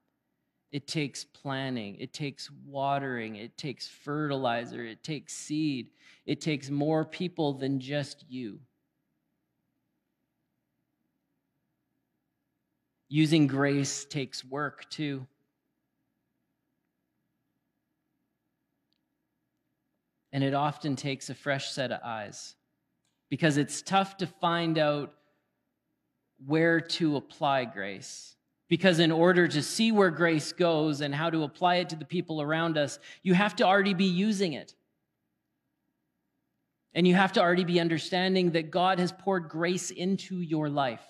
It 0.72 0.86
takes 0.86 1.24
planning. 1.24 1.96
It 2.00 2.12
takes 2.12 2.50
watering. 2.66 3.36
It 3.36 3.56
takes 3.56 3.88
fertilizer. 3.88 4.84
It 4.84 5.02
takes 5.02 5.32
seed. 5.32 5.88
It 6.26 6.40
takes 6.40 6.70
more 6.70 7.04
people 7.04 7.54
than 7.54 7.80
just 7.80 8.24
you. 8.28 8.58
Using 13.08 13.46
grace 13.46 14.04
takes 14.04 14.44
work 14.44 14.90
too. 14.90 15.26
And 20.32 20.42
it 20.42 20.52
often 20.52 20.96
takes 20.96 21.30
a 21.30 21.34
fresh 21.34 21.70
set 21.70 21.92
of 21.92 22.00
eyes 22.04 22.56
because 23.30 23.56
it's 23.56 23.80
tough 23.80 24.16
to 24.18 24.26
find 24.26 24.76
out 24.76 25.14
where 26.44 26.80
to 26.80 27.16
apply 27.16 27.64
grace. 27.64 28.35
Because 28.68 28.98
in 28.98 29.12
order 29.12 29.46
to 29.46 29.62
see 29.62 29.92
where 29.92 30.10
grace 30.10 30.52
goes 30.52 31.00
and 31.00 31.14
how 31.14 31.30
to 31.30 31.44
apply 31.44 31.76
it 31.76 31.90
to 31.90 31.96
the 31.96 32.04
people 32.04 32.42
around 32.42 32.76
us, 32.76 32.98
you 33.22 33.34
have 33.34 33.54
to 33.56 33.64
already 33.64 33.94
be 33.94 34.06
using 34.06 34.54
it. 34.54 34.74
And 36.92 37.06
you 37.06 37.14
have 37.14 37.32
to 37.34 37.42
already 37.42 37.64
be 37.64 37.78
understanding 37.78 38.52
that 38.52 38.70
God 38.70 38.98
has 38.98 39.12
poured 39.12 39.48
grace 39.48 39.90
into 39.90 40.40
your 40.40 40.68
life. 40.68 41.04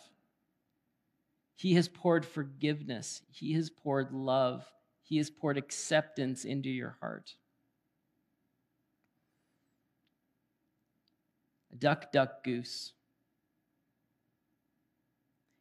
He 1.55 1.75
has 1.75 1.89
poured 1.89 2.27
forgiveness, 2.27 3.23
He 3.31 3.55
has 3.55 3.71
poured 3.71 4.13
love, 4.13 4.67
He 5.05 5.17
has 5.17 5.31
poured 5.31 5.57
acceptance 5.57 6.45
into 6.45 6.69
your 6.69 6.97
heart. 7.01 7.35
Duck, 11.79 12.11
duck, 12.13 12.43
goose. 12.43 12.93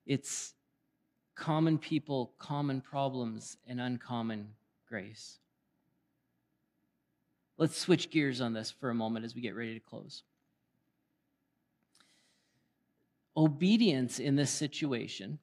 It's 0.05 0.54
common 1.35 1.77
people, 1.77 2.33
common 2.39 2.81
problems, 2.81 3.57
and 3.67 3.79
uncommon 3.79 4.49
grace. 4.87 5.39
Let's 7.57 7.77
switch 7.77 8.09
gears 8.09 8.41
on 8.41 8.53
this 8.53 8.71
for 8.71 8.89
a 8.89 8.95
moment 8.95 9.25
as 9.25 9.35
we 9.35 9.41
get 9.41 9.55
ready 9.55 9.73
to 9.73 9.79
close. 9.79 10.23
Obedience 13.37 14.19
in 14.19 14.35
this 14.35 14.49
situation, 14.49 15.39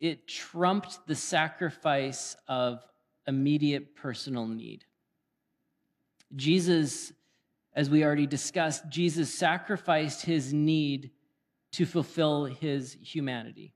it 0.00 0.26
trumped 0.26 1.06
the 1.06 1.14
sacrifice 1.14 2.36
of 2.48 2.84
immediate 3.26 3.94
personal 3.94 4.46
need. 4.46 4.84
Jesus, 6.34 7.12
as 7.74 7.88
we 7.88 8.04
already 8.04 8.26
discussed, 8.26 8.88
Jesus 8.88 9.32
sacrificed 9.32 10.24
his 10.24 10.52
need 10.52 11.10
to 11.72 11.86
fulfill 11.86 12.44
his 12.44 12.96
humanity, 13.00 13.74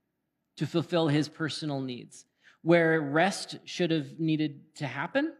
to 0.57 0.67
fulfill 0.67 1.07
his 1.07 1.29
personal 1.29 1.81
needs. 1.81 2.25
Where 2.61 2.99
rest 2.99 3.57
should 3.65 3.91
have 3.91 4.19
needed 4.19 4.75
to 4.75 4.87
happen, 4.87 5.33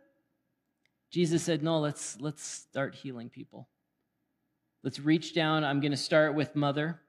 Jesus 1.12 1.44
said, 1.44 1.64
No, 1.64 1.80
let's, 1.80 2.20
let's 2.22 2.44
start 2.44 2.96
healing 2.96 3.30
people. 3.30 3.68
Let's 4.84 5.00
reach 5.00 5.34
down. 5.34 5.64
I'm 5.64 5.82
going 5.82 5.92
to 5.92 5.98
start 5.98 6.36
with 6.36 6.56
mother, 6.56 7.02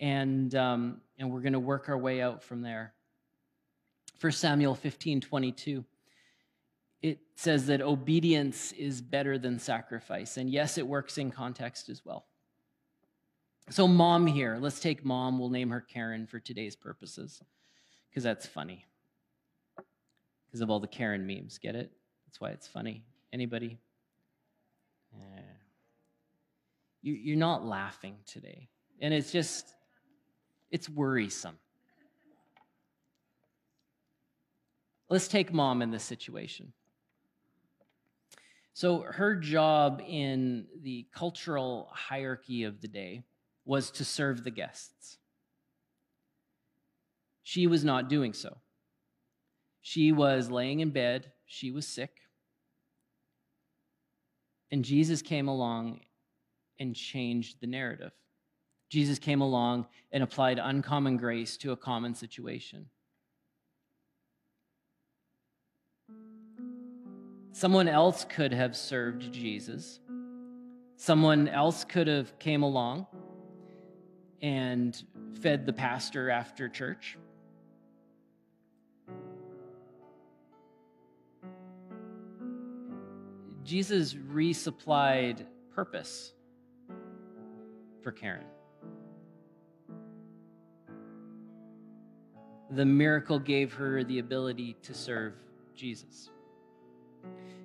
and, 0.00 0.54
um, 0.54 1.00
and 1.18 1.30
we're 1.30 1.42
going 1.42 1.52
to 1.52 1.60
work 1.60 1.88
our 1.88 1.98
way 1.98 2.20
out 2.20 2.42
from 2.42 2.62
there. 2.62 2.94
1 4.20 4.32
Samuel 4.32 4.74
15 4.74 5.20
22 5.20 5.84
it 7.02 7.18
says 7.34 7.66
that 7.66 7.80
obedience 7.80 8.72
is 8.72 9.00
better 9.00 9.38
than 9.38 9.58
sacrifice. 9.58 10.36
And 10.36 10.50
yes, 10.50 10.76
it 10.76 10.86
works 10.86 11.18
in 11.18 11.30
context 11.30 11.88
as 11.88 12.04
well. 12.04 12.26
So, 13.70 13.86
mom 13.86 14.26
here, 14.26 14.58
let's 14.60 14.80
take 14.80 15.04
mom. 15.04 15.38
We'll 15.38 15.48
name 15.48 15.70
her 15.70 15.80
Karen 15.80 16.26
for 16.26 16.40
today's 16.40 16.74
purposes 16.74 17.40
because 18.10 18.24
that's 18.24 18.44
funny. 18.44 18.84
Because 20.46 20.60
of 20.60 20.70
all 20.70 20.80
the 20.80 20.88
Karen 20.88 21.24
memes. 21.24 21.58
Get 21.58 21.76
it? 21.76 21.92
That's 22.26 22.40
why 22.40 22.50
it's 22.50 22.66
funny. 22.66 23.04
Anybody? 23.32 23.78
Eh. 25.14 25.42
You're 27.02 27.38
not 27.38 27.64
laughing 27.64 28.16
today. 28.26 28.68
And 29.00 29.14
it's 29.14 29.30
just, 29.30 29.72
it's 30.72 30.88
worrisome. 30.88 31.56
Let's 35.08 35.28
take 35.28 35.52
mom 35.52 35.80
in 35.80 35.92
this 35.92 36.02
situation. 36.02 36.72
So, 38.74 39.02
her 39.02 39.36
job 39.36 40.02
in 40.04 40.66
the 40.82 41.06
cultural 41.14 41.88
hierarchy 41.92 42.64
of 42.64 42.80
the 42.80 42.88
day 42.88 43.22
was 43.64 43.90
to 43.92 44.04
serve 44.04 44.44
the 44.44 44.50
guests. 44.50 45.18
She 47.42 47.66
was 47.66 47.84
not 47.84 48.08
doing 48.08 48.32
so. 48.32 48.58
She 49.80 50.12
was 50.12 50.50
laying 50.50 50.80
in 50.80 50.90
bed, 50.90 51.32
she 51.46 51.70
was 51.70 51.86
sick. 51.86 52.12
And 54.70 54.84
Jesus 54.84 55.20
came 55.20 55.48
along 55.48 56.00
and 56.78 56.94
changed 56.94 57.60
the 57.60 57.66
narrative. 57.66 58.12
Jesus 58.88 59.18
came 59.18 59.40
along 59.40 59.86
and 60.12 60.22
applied 60.22 60.58
uncommon 60.58 61.16
grace 61.16 61.56
to 61.58 61.72
a 61.72 61.76
common 61.76 62.14
situation. 62.14 62.86
Someone 67.52 67.88
else 67.88 68.24
could 68.24 68.52
have 68.52 68.76
served 68.76 69.32
Jesus. 69.32 70.00
Someone 70.96 71.48
else 71.48 71.84
could 71.84 72.06
have 72.06 72.38
came 72.38 72.62
along 72.62 73.06
and 74.42 75.02
fed 75.40 75.66
the 75.66 75.72
pastor 75.72 76.30
after 76.30 76.68
church. 76.68 77.16
Jesus 83.64 84.14
resupplied 84.14 85.46
purpose 85.74 86.32
for 88.02 88.10
Karen. 88.10 88.44
The 92.72 92.84
miracle 92.84 93.38
gave 93.38 93.72
her 93.74 94.02
the 94.04 94.18
ability 94.18 94.76
to 94.82 94.94
serve 94.94 95.34
Jesus. 95.74 96.30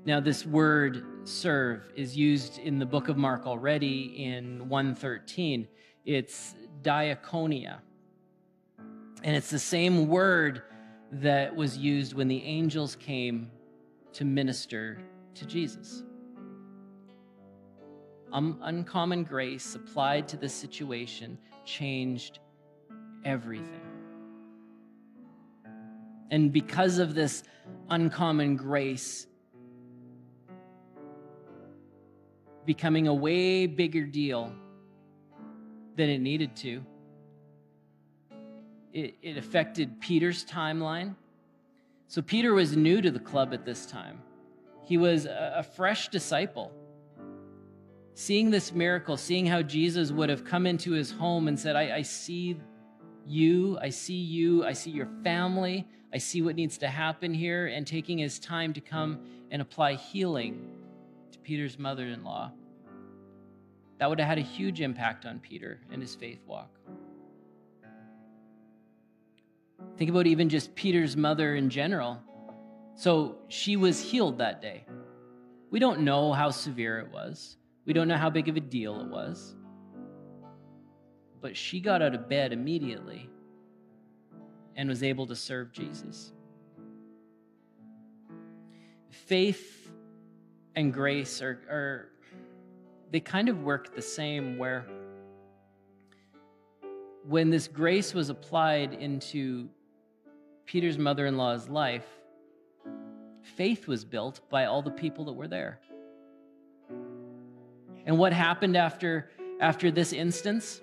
Now, 0.06 0.20
this 0.20 0.46
word 0.46 1.04
serve 1.24 1.92
is 1.96 2.16
used 2.16 2.60
in 2.60 2.78
the 2.78 2.86
book 2.86 3.08
of 3.08 3.18
Mark 3.18 3.48
already 3.48 4.24
in 4.24 4.70
113. 4.70 5.68
It's 6.06 6.54
diakonia. 6.82 7.78
And 9.24 9.36
it's 9.36 9.50
the 9.50 9.60
same 9.60 10.08
word 10.08 10.64
that 11.12 11.56
was 11.56 11.78
used 11.78 12.14
when 12.14 12.28
the 12.28 12.44
angels 12.44 12.96
came 12.96 13.50
to 14.14 14.26
minister 14.26 15.00
to 15.36 15.46
Jesus. 15.46 16.04
Um, 18.32 18.60
uncommon 18.62 19.24
grace 19.24 19.76
applied 19.76 20.28
to 20.30 20.38
the 20.38 20.50
situation 20.50 21.38
changed 21.64 22.40
everything. 23.24 23.82
And 26.32 26.52
because 26.52 27.00
of 27.00 27.14
this 27.14 27.44
uncommon 27.90 28.58
grace 28.58 29.28
becoming 32.66 33.08
a 33.08 33.14
way 33.14 33.68
bigger 33.68 34.06
deal 34.06 34.52
than 35.96 36.10
it 36.10 36.20
needed 36.20 36.56
to. 36.58 36.84
It, 38.94 39.16
it 39.22 39.38
affected 39.38 40.00
Peter's 40.00 40.46
timeline. 40.46 41.16
So 42.08 42.22
Peter 42.22 42.54
was 42.54 42.78
new 42.78 43.02
to 43.02 43.12
the 43.12 43.20
club 43.20 43.54
at 43.54 43.66
this 43.66 43.86
time. 43.86 44.22
He 44.84 44.98
was 44.98 45.26
a, 45.26 45.56
a 45.58 45.64
fresh 45.64 46.10
disciple. 46.10 46.72
Seeing 48.14 48.52
this 48.52 48.72
miracle, 48.72 49.18
seeing 49.18 49.46
how 49.46 49.62
Jesus 49.62 50.12
would 50.12 50.30
have 50.30 50.46
come 50.46 50.66
into 50.66 50.92
his 50.92 51.12
home 51.12 51.48
and 51.48 51.60
said, 51.60 51.76
I, 51.76 51.98
I 51.98 52.02
see 52.04 52.58
you, 53.26 53.78
I 53.82 53.90
see 53.90 54.14
you, 54.14 54.64
I 54.64 54.74
see 54.74 54.92
your 54.92 55.10
family, 55.24 55.86
I 56.14 56.20
see 56.20 56.42
what 56.42 56.56
needs 56.56 56.78
to 56.78 56.88
happen 56.88 57.34
here, 57.34 57.68
and 57.68 57.86
taking 57.86 58.18
his 58.18 58.40
time 58.40 58.72
to 58.74 58.82
come 58.82 59.20
and 59.52 59.62
apply 59.62 59.96
healing 59.96 60.70
to 61.32 61.40
Peter's 61.40 61.78
mother 61.78 62.06
in 62.06 62.24
law. 62.24 62.52
That 63.98 64.10
would 64.10 64.20
have 64.20 64.28
had 64.28 64.38
a 64.38 64.42
huge 64.42 64.82
impact 64.82 65.26
on 65.26 65.40
Peter 65.40 65.80
and 65.92 66.02
his 66.02 66.16
faith 66.16 66.40
walk. 66.46 66.70
Think 69.98 70.10
about 70.10 70.28
even 70.28 70.50
just 70.50 70.76
Peter's 70.76 71.16
mother 71.16 71.56
in 71.56 71.70
general. 71.70 72.22
So 72.96 73.38
she 73.48 73.78
was 73.78 74.02
healed 74.02 74.38
that 74.40 74.62
day. 74.62 74.86
We 75.72 75.80
don't 75.80 76.02
know 76.02 76.34
how 76.34 76.52
severe 76.52 77.00
it 77.00 77.12
was, 77.12 77.58
we 77.86 77.94
don't 77.94 78.08
know 78.08 78.18
how 78.18 78.30
big 78.30 78.50
of 78.50 78.58
a 78.58 78.62
deal 78.62 79.02
it 79.02 79.08
was. 79.08 79.56
But 81.42 81.56
she 81.56 81.80
got 81.80 82.02
out 82.02 82.16
of 82.16 82.28
bed 82.28 82.54
immediately 82.54 83.30
and 84.76 84.90
was 84.90 85.04
able 85.04 85.28
to 85.28 85.36
serve 85.36 85.72
Jesus. 85.72 86.34
Faith 89.10 89.92
and 90.76 90.94
grace 90.94 91.42
are, 91.42 91.62
are 91.70 92.10
they 93.12 93.20
kind 93.20 93.50
of 93.50 93.64
work 93.64 93.96
the 93.96 94.02
same 94.02 94.58
where 94.58 94.86
when 97.28 97.50
this 97.50 97.68
grace 97.68 98.14
was 98.14 98.30
applied 98.30 98.94
into 98.94 99.70
Peter's 100.66 100.98
mother 100.98 101.26
in 101.26 101.38
law's 101.38 101.68
life, 101.70 102.06
faith 103.42 103.88
was 103.88 104.06
built 104.06 104.42
by 104.50 104.66
all 104.66 104.82
the 104.82 104.92
people 104.92 105.26
that 105.26 105.34
were 105.34 105.48
there. 105.48 105.80
And 108.06 108.18
what 108.18 108.34
happened 108.34 108.78
after, 108.78 109.32
after 109.60 109.90
this 109.90 110.14
instance? 110.14 110.82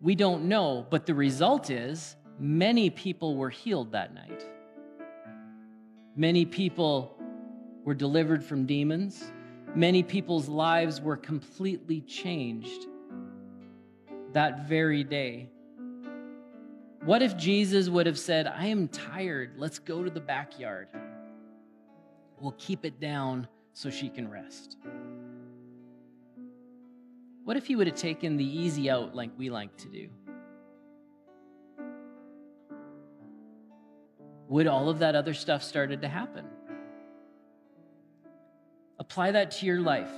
We 0.00 0.14
don't 0.14 0.44
know, 0.44 0.86
but 0.88 1.04
the 1.04 1.14
result 1.14 1.68
is 1.70 2.16
many 2.38 2.88
people 2.88 3.36
were 3.36 3.50
healed 3.50 3.92
that 3.92 4.14
night. 4.14 4.42
Many 6.16 6.46
people 6.46 7.19
were 7.90 7.94
delivered 7.94 8.44
from 8.44 8.66
demons. 8.66 9.32
Many 9.74 10.04
people's 10.04 10.48
lives 10.48 11.00
were 11.00 11.16
completely 11.16 12.00
changed 12.02 12.86
that 14.32 14.68
very 14.68 15.02
day. 15.02 15.48
What 17.04 17.20
if 17.20 17.36
Jesus 17.36 17.88
would 17.88 18.06
have 18.06 18.16
said, 18.16 18.46
I 18.46 18.66
am 18.66 18.86
tired, 18.86 19.54
let's 19.56 19.80
go 19.80 20.04
to 20.04 20.10
the 20.10 20.20
backyard? 20.20 20.86
We'll 22.38 22.54
keep 22.58 22.84
it 22.84 23.00
down 23.00 23.48
so 23.72 23.90
she 23.90 24.08
can 24.08 24.30
rest. 24.30 24.76
What 27.42 27.56
if 27.56 27.66
he 27.66 27.74
would 27.74 27.88
have 27.88 27.96
taken 27.96 28.36
the 28.36 28.46
easy 28.46 28.88
out 28.88 29.16
like 29.16 29.30
we 29.36 29.50
like 29.50 29.76
to 29.78 29.88
do? 29.88 30.08
Would 34.46 34.68
all 34.68 34.88
of 34.88 35.00
that 35.00 35.16
other 35.16 35.34
stuff 35.34 35.64
started 35.64 36.02
to 36.02 36.08
happen? 36.08 36.44
Apply 39.10 39.32
that 39.32 39.50
to 39.50 39.66
your 39.66 39.80
life. 39.80 40.12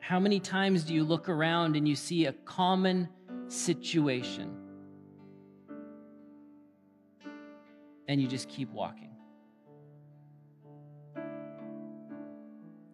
How 0.00 0.18
many 0.18 0.40
times 0.40 0.82
do 0.82 0.92
you 0.92 1.04
look 1.04 1.28
around 1.28 1.76
and 1.76 1.86
you 1.86 1.94
see 1.94 2.26
a 2.26 2.32
common 2.32 3.08
situation 3.46 4.56
and 8.08 8.20
you 8.20 8.26
just 8.26 8.48
keep 8.48 8.68
walking? 8.72 9.10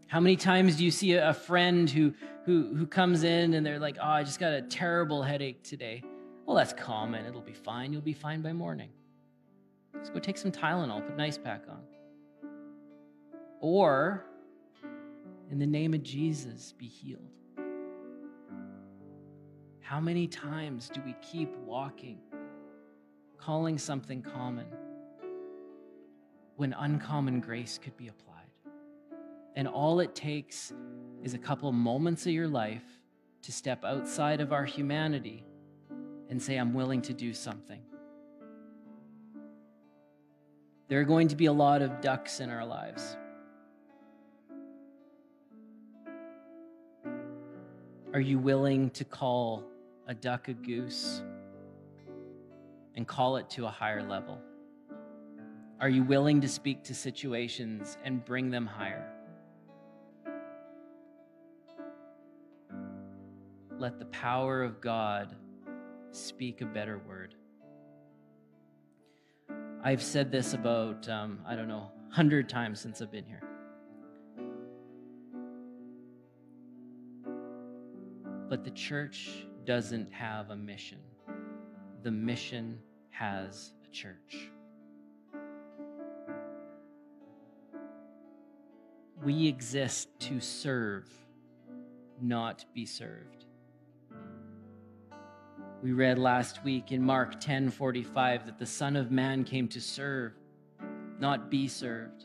How 0.07 0.20
many 0.20 0.37
times 0.37 0.76
do 0.76 0.85
you 0.85 0.90
see 0.90 1.14
a 1.14 1.33
friend 1.33 1.88
who, 1.88 2.12
who, 2.44 2.74
who 2.76 2.87
comes 2.87 3.22
in 3.22 3.54
and 3.54 3.64
they're 3.64 3.78
like, 3.78 3.96
oh, 3.98 4.07
I 4.07 4.22
just 4.22 4.38
got 4.38 4.52
a 4.52 4.61
terrible 4.61 5.22
headache 5.22 5.64
today? 5.64 6.02
Well, 6.44 6.57
that's 6.57 6.74
common. 6.74 7.24
It'll 7.24 7.40
be 7.40 7.54
fine. 7.54 7.90
You'll 7.90 8.02
be 8.02 8.12
fine 8.12 8.42
by 8.42 8.52
morning. 8.52 8.90
Let's 9.94 10.11
go 10.11 10.18
take 10.18 10.37
some 10.37 10.52
Tylenol, 10.52 11.07
put 11.07 11.14
an 11.14 11.20
ice 11.22 11.38
pack 11.38 11.62
on. 11.70 11.81
Or 13.61 14.26
in 15.50 15.58
the 15.58 15.66
name 15.66 15.94
of 15.94 16.02
Jesus, 16.02 16.72
be 16.76 16.87
healed. 16.87 17.30
How 19.80 20.00
many 20.00 20.26
times 20.26 20.90
do 20.92 21.00
we 21.06 21.14
keep 21.22 21.56
walking, 21.58 22.18
calling 23.38 23.78
something 23.78 24.20
common, 24.20 24.66
when 26.56 26.74
uncommon 26.74 27.40
grace 27.40 27.78
could 27.82 27.96
be 27.96 28.08
applied? 28.08 28.34
And 29.56 29.66
all 29.66 30.00
it 30.00 30.14
takes 30.14 30.72
is 31.22 31.34
a 31.34 31.38
couple 31.38 31.72
moments 31.72 32.26
of 32.26 32.32
your 32.32 32.48
life 32.48 32.84
to 33.42 33.52
step 33.52 33.84
outside 33.84 34.40
of 34.40 34.52
our 34.52 34.64
humanity 34.64 35.44
and 36.28 36.40
say, 36.42 36.56
I'm 36.56 36.74
willing 36.74 37.00
to 37.02 37.14
do 37.14 37.32
something. 37.32 37.80
There 40.88 41.00
are 41.00 41.04
going 41.04 41.28
to 41.28 41.37
be 41.37 41.46
a 41.46 41.52
lot 41.52 41.80
of 41.80 42.00
ducks 42.00 42.40
in 42.40 42.50
our 42.50 42.66
lives. 42.66 43.16
Are 48.14 48.21
you 48.21 48.38
willing 48.38 48.88
to 48.90 49.05
call 49.05 49.64
a 50.07 50.14
duck 50.14 50.49
a 50.49 50.55
goose 50.55 51.23
and 52.94 53.07
call 53.07 53.37
it 53.37 53.51
to 53.51 53.66
a 53.66 53.71
higher 53.71 54.03
level? 54.03 54.40
Are 55.79 55.90
you 55.90 56.03
willing 56.03 56.40
to 56.40 56.49
speak 56.49 56.83
to 56.85 56.94
situations 56.94 57.99
and 58.05 58.25
bring 58.25 58.51
them 58.51 58.66
higher? 58.66 59.12
Let 63.79 63.99
the 63.99 64.07
power 64.07 64.62
of 64.62 64.81
God 64.81 65.37
speak 66.11 66.62
a 66.62 66.66
better 66.66 66.99
word. 67.07 67.35
I've 69.85 70.03
said 70.03 70.33
this 70.33 70.55
about, 70.55 71.07
um, 71.11 71.40
I 71.47 71.55
don't 71.55 71.68
know, 71.68 71.90
100 72.07 72.49
times 72.49 72.81
since 72.81 73.03
I've 73.03 73.12
been 73.12 73.27
here. 73.27 73.47
But 78.48 78.64
the 78.64 78.70
church 78.70 79.46
doesn't 79.66 80.11
have 80.11 80.50
a 80.50 80.56
mission, 80.56 81.00
the 82.02 82.11
mission 82.11 82.78
has 83.11 83.72
a 83.87 83.90
church. 83.90 84.50
We 89.22 89.48
exist 89.48 90.08
to 90.20 90.40
serve, 90.40 91.11
not 92.22 92.64
be 92.72 92.87
served. 92.87 93.44
We 95.82 95.92
read 95.92 96.18
last 96.18 96.64
week 96.64 96.90
in 96.90 97.02
Mark 97.02 97.40
10:45 97.40 98.46
that 98.46 98.58
the 98.58 98.66
Son 98.66 98.96
of 98.96 99.11
Man 99.11 99.44
came 99.44 99.68
to 99.68 99.80
serve, 99.80 100.32
not 101.18 101.50
be 101.50 101.68
served. 101.68 102.24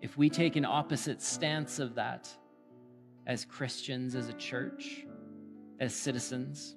If 0.00 0.18
we 0.18 0.28
take 0.28 0.56
an 0.56 0.64
opposite 0.64 1.22
stance 1.22 1.78
of 1.78 1.94
that 1.94 2.34
as 3.30 3.44
Christians, 3.44 4.16
as 4.16 4.28
a 4.28 4.32
church, 4.32 5.06
as 5.78 5.94
citizens, 5.94 6.74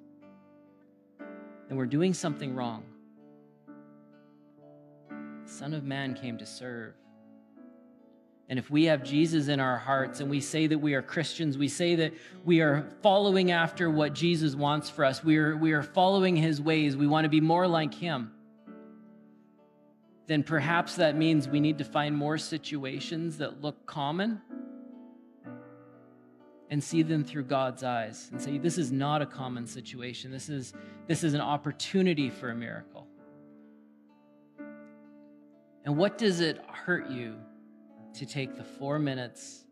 then 1.67 1.75
we're 1.75 1.87
doing 1.87 2.13
something 2.13 2.53
wrong. 2.53 2.83
The 5.09 5.51
Son 5.51 5.73
of 5.73 5.83
Man 5.83 6.13
came 6.13 6.37
to 6.37 6.45
serve. 6.45 6.93
And 8.49 8.59
if 8.59 8.69
we 8.69 8.83
have 8.83 9.03
Jesus 9.03 9.47
in 9.47 9.59
our 9.59 9.79
hearts 9.79 10.19
and 10.19 10.29
we 10.29 10.41
say 10.41 10.67
that 10.67 10.77
we 10.77 10.93
are 10.93 11.01
Christians, 11.01 11.57
we 11.57 11.67
say 11.67 11.95
that 11.95 12.13
we 12.45 12.61
are 12.61 12.87
following 13.01 13.49
after 13.49 13.89
what 13.89 14.13
Jesus 14.13 14.53
wants 14.53 14.91
for 14.91 15.05
us, 15.05 15.23
we 15.23 15.37
are, 15.37 15.57
we 15.57 15.71
are 15.71 15.81
following 15.81 16.35
his 16.35 16.61
ways, 16.61 16.95
we 16.95 17.07
want 17.07 17.25
to 17.25 17.29
be 17.29 17.41
more 17.41 17.67
like 17.67 17.95
him, 17.95 18.31
then 20.27 20.43
perhaps 20.43 20.97
that 20.97 21.15
means 21.15 21.47
we 21.47 21.59
need 21.59 21.79
to 21.79 21.83
find 21.83 22.15
more 22.15 22.37
situations 22.37 23.39
that 23.39 23.63
look 23.63 23.87
common 23.87 24.39
and 26.73 26.83
see 26.83 27.03
them 27.03 27.23
through 27.23 27.43
God's 27.43 27.83
eyes 27.83 28.29
and 28.31 28.41
say, 28.41 28.57
this 28.57 28.79
is 28.79 28.91
not 28.91 29.21
a 29.21 29.27
common 29.27 29.67
situation. 29.67 30.31
This 30.31 30.49
is, 30.49 30.73
this 31.05 31.23
is 31.23 31.35
an 31.35 31.39
opportunity 31.39 32.31
for 32.31 32.49
a 32.49 32.55
miracle. 32.55 33.05
And 35.85 35.95
what 35.95 36.17
does 36.17 36.39
it 36.39 36.59
hurt 36.67 37.11
you 37.11 37.35
to 38.15 38.25
take 38.25 38.55
the 38.55 38.63
four 38.63 38.97
minutes 38.97 39.65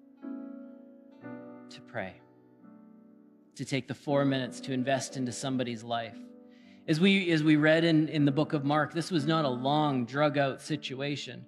to 1.72 1.82
pray, 1.88 2.14
to 3.56 3.66
take 3.66 3.88
the 3.88 3.96
four 3.96 4.24
minutes 4.24 4.60
to 4.62 4.72
invest 4.72 5.18
into 5.18 5.32
somebody's 5.32 5.84
life. 5.84 6.20
As 6.88 7.00
we, 7.00 7.32
as 7.32 7.44
we 7.44 7.56
read 7.56 7.84
in, 7.84 8.10
in 8.10 8.26
the 8.26 8.32
book 8.32 8.54
of 8.54 8.64
Mark, 8.64 8.94
this 8.94 9.10
was 9.10 9.26
not 9.26 9.44
a 9.44 9.50
long, 9.50 10.06
drug 10.06 10.38
out 10.38 10.62
situation. 10.62 11.48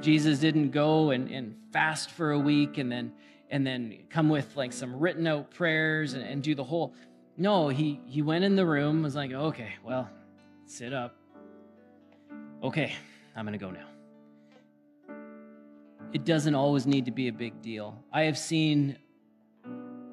Jesus 0.00 0.38
didn't 0.38 0.70
go 0.70 1.10
and, 1.10 1.30
and 1.30 1.56
fast 1.74 2.10
for 2.10 2.30
a 2.30 2.38
week 2.38 2.78
and 2.78 2.90
then, 2.90 3.12
and 3.50 3.66
then 3.66 4.04
come 4.10 4.28
with 4.28 4.56
like 4.56 4.72
some 4.72 4.98
written 4.98 5.26
out 5.26 5.50
prayers 5.50 6.14
and, 6.14 6.22
and 6.22 6.42
do 6.42 6.54
the 6.54 6.64
whole. 6.64 6.94
No, 7.36 7.68
he, 7.68 8.00
he 8.06 8.22
went 8.22 8.44
in 8.44 8.56
the 8.56 8.66
room, 8.66 9.02
was 9.02 9.14
like, 9.14 9.32
okay, 9.32 9.74
well, 9.84 10.10
sit 10.66 10.92
up. 10.92 11.16
Okay, 12.62 12.92
I'm 13.36 13.44
going 13.44 13.58
to 13.58 13.64
go 13.64 13.70
now 13.70 13.86
it 16.12 16.24
doesn't 16.24 16.54
always 16.54 16.86
need 16.86 17.04
to 17.04 17.10
be 17.10 17.28
a 17.28 17.32
big 17.32 17.60
deal. 17.60 18.02
I 18.12 18.22
have 18.22 18.38
seen 18.38 18.96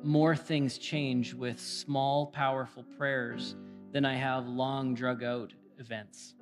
more 0.04 0.36
things 0.36 0.78
change 0.78 1.34
with 1.34 1.60
small, 1.60 2.28
powerful 2.28 2.84
prayers 2.98 3.56
than 3.92 4.06
I 4.06 4.16
have 4.16 4.48
long, 4.48 4.94
drug 4.94 5.24
out 5.24 5.54
events. 5.80 6.36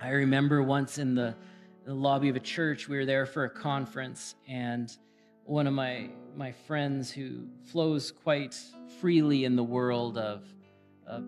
I 0.00 0.10
remember 0.10 0.62
once 0.62 0.98
in 0.98 1.14
the, 1.14 1.34
the 1.84 1.94
lobby 1.94 2.28
of 2.28 2.36
a 2.36 2.40
church, 2.40 2.88
we 2.88 2.96
were 2.96 3.06
there 3.06 3.26
for 3.26 3.44
a 3.44 3.50
conference, 3.50 4.34
and 4.48 4.94
one 5.44 5.66
of 5.66 5.74
my, 5.74 6.10
my 6.36 6.52
friends 6.52 7.10
who 7.10 7.46
flows 7.64 8.12
quite 8.12 8.56
freely 9.00 9.44
in 9.44 9.56
the 9.56 9.64
world 9.64 10.18
of, 10.18 10.44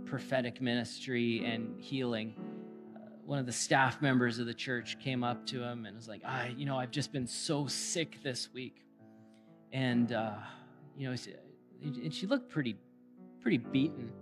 prophetic 0.07 0.63
ministry 0.63 1.45
and 1.45 1.79
healing 1.79 2.35
one 3.27 3.39
of 3.39 3.47
the 3.47 3.53
staff 3.53 4.03
members 4.03 4.39
of 4.39 4.47
the 4.47 4.55
church 4.55 4.99
came 5.01 5.25
up 5.25 5.47
to 5.47 5.63
him 5.63 5.87
and 5.87 5.97
was 5.97 6.09
like, 6.09 6.25
"I, 6.25 6.55
you 6.57 6.67
know, 6.67 6.79
I've 6.79 6.91
just 6.91 7.13
been 7.13 7.27
so 7.27 7.67
sick 7.67 8.23
this 8.23 8.53
week," 8.53 8.85
and 9.73 10.13
uh, 10.13 10.35
you 10.97 11.09
know, 11.09 11.17
and 11.83 12.13
she 12.13 12.27
looked 12.27 12.51
pretty, 12.51 12.77
pretty 13.41 13.59
beaten. 13.59 14.13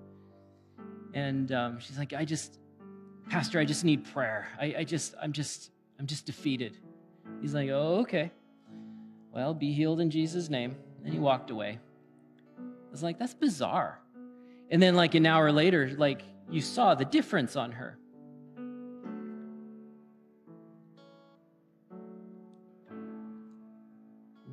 And 1.14 1.53
um, 1.53 1.78
she's 1.80 1.99
like, 1.99 2.12
"I 2.12 2.24
just, 2.24 2.59
Pastor, 3.28 3.59
I 3.59 3.64
just 3.64 3.85
need 3.85 4.05
prayer. 4.12 4.49
I, 4.61 4.74
I 4.78 4.85
just, 4.85 5.14
I'm 5.20 5.33
just, 5.33 5.72
I'm 6.03 6.07
just 6.09 6.26
defeated." 6.26 6.76
He's 7.40 7.55
like, 7.55 7.70
"Oh, 7.70 8.00
okay. 8.00 8.32
Well, 9.32 9.55
be 9.55 9.72
healed 9.72 10.00
in 10.00 10.11
Jesus' 10.11 10.50
name." 10.50 10.74
And 11.05 11.12
he 11.12 11.20
walked 11.20 11.50
away. 11.50 11.78
I 12.59 12.90
was 12.90 13.03
like, 13.03 13.18
"That's 13.18 13.34
bizarre." 13.34 14.00
And 14.68 14.82
then, 14.82 14.96
like 14.96 15.14
an 15.14 15.26
hour 15.26 15.53
later, 15.53 15.94
like 15.96 16.22
you 16.50 16.61
saw 16.61 16.94
the 16.94 17.05
difference 17.05 17.57
on 17.57 17.72
her 17.72 17.98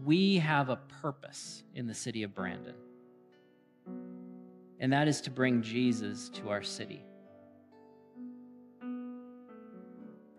we 0.09 0.39
have 0.39 0.69
a 0.69 0.75
purpose 1.03 1.61
in 1.75 1.85
the 1.85 1.93
city 1.93 2.23
of 2.23 2.33
Brandon. 2.33 2.73
and 4.79 4.91
that 4.91 5.07
is 5.07 5.21
to 5.21 5.29
bring 5.29 5.61
Jesus 5.61 6.29
to 6.29 6.49
our 6.49 6.63
city. 6.63 7.03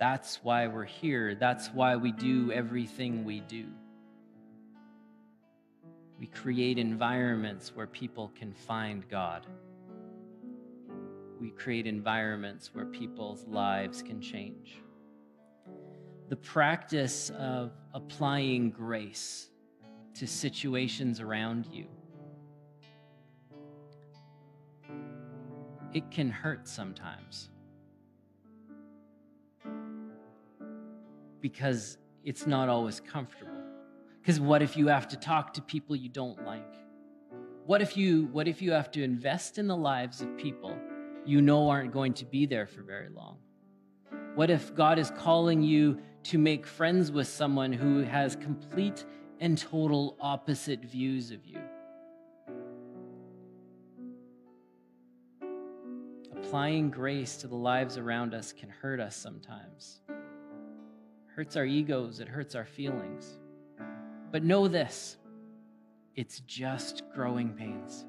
That's 0.00 0.40
why 0.42 0.66
we're 0.66 0.86
here. 0.86 1.34
That's 1.34 1.68
why 1.68 1.94
we 1.94 2.10
do 2.10 2.50
everything 2.50 3.22
we 3.22 3.40
do. 3.40 3.66
We 6.18 6.26
create 6.26 6.78
environments 6.78 7.76
where 7.76 7.86
people 7.86 8.32
can 8.34 8.54
find 8.54 9.06
God. 9.10 9.46
We 11.38 11.50
create 11.50 11.86
environments 11.86 12.74
where 12.74 12.86
people's 12.86 13.44
lives 13.46 14.02
can 14.02 14.22
change. 14.22 14.80
The 16.30 16.36
practice 16.36 17.28
of 17.36 17.72
applying 17.92 18.70
grace 18.70 19.50
to 20.14 20.26
situations 20.26 21.20
around 21.20 21.66
you. 21.70 21.86
It 25.92 26.10
can 26.10 26.30
hurt 26.30 26.66
sometimes 26.66 27.50
because 31.40 31.98
it's 32.24 32.46
not 32.46 32.68
always 32.68 33.00
comfortable. 33.00 33.52
Because 34.20 34.38
what 34.38 34.62
if 34.62 34.76
you 34.76 34.88
have 34.88 35.08
to 35.08 35.16
talk 35.16 35.54
to 35.54 35.62
people 35.62 35.96
you 35.96 36.08
don't 36.08 36.44
like? 36.44 36.74
What 37.66 37.82
if 37.82 37.96
you 37.96 38.28
what 38.32 38.48
if 38.48 38.60
you 38.60 38.72
have 38.72 38.90
to 38.92 39.02
invest 39.02 39.58
in 39.58 39.66
the 39.66 39.76
lives 39.76 40.20
of 40.20 40.36
people 40.36 40.76
you 41.24 41.40
know 41.40 41.68
aren't 41.68 41.92
going 41.92 42.14
to 42.14 42.24
be 42.24 42.46
there 42.46 42.66
for 42.66 42.82
very 42.82 43.08
long? 43.08 43.38
What 44.34 44.50
if 44.50 44.74
God 44.74 44.98
is 44.98 45.10
calling 45.10 45.62
you 45.62 46.00
to 46.24 46.38
make 46.38 46.66
friends 46.66 47.10
with 47.10 47.26
someone 47.26 47.72
who 47.72 48.02
has 48.02 48.36
complete 48.36 49.04
and 49.40 49.56
total 49.56 50.16
opposite 50.20 50.84
views 50.84 51.30
of 51.30 51.44
you? 51.46 51.60
Applying 56.32 56.90
grace 56.90 57.36
to 57.38 57.48
the 57.48 57.56
lives 57.56 57.96
around 57.96 58.34
us 58.34 58.52
can 58.52 58.68
hurt 58.68 59.00
us 59.00 59.16
sometimes. 59.16 60.00
Hurts 61.40 61.56
our 61.56 61.64
egos, 61.64 62.20
it 62.20 62.28
hurts 62.28 62.54
our 62.54 62.66
feelings. 62.66 63.38
But 64.30 64.44
know 64.44 64.68
this 64.68 65.16
it's 66.14 66.40
just 66.40 67.02
growing 67.14 67.54
pains 67.54 68.04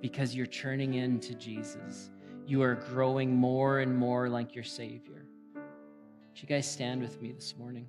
because 0.00 0.34
you're 0.34 0.44
churning 0.44 0.94
into 0.94 1.34
Jesus. 1.34 2.10
You 2.48 2.62
are 2.62 2.74
growing 2.74 3.32
more 3.32 3.78
and 3.78 3.96
more 3.96 4.28
like 4.28 4.56
your 4.56 4.64
Savior. 4.64 5.24
Would 5.54 6.42
you 6.42 6.48
guys 6.48 6.68
stand 6.68 7.00
with 7.00 7.22
me 7.22 7.30
this 7.30 7.54
morning? 7.56 7.86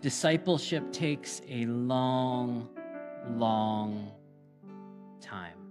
Discipleship 0.00 0.92
takes 0.92 1.40
a 1.48 1.66
long, 1.66 2.68
long 3.36 4.10
time. 5.20 5.61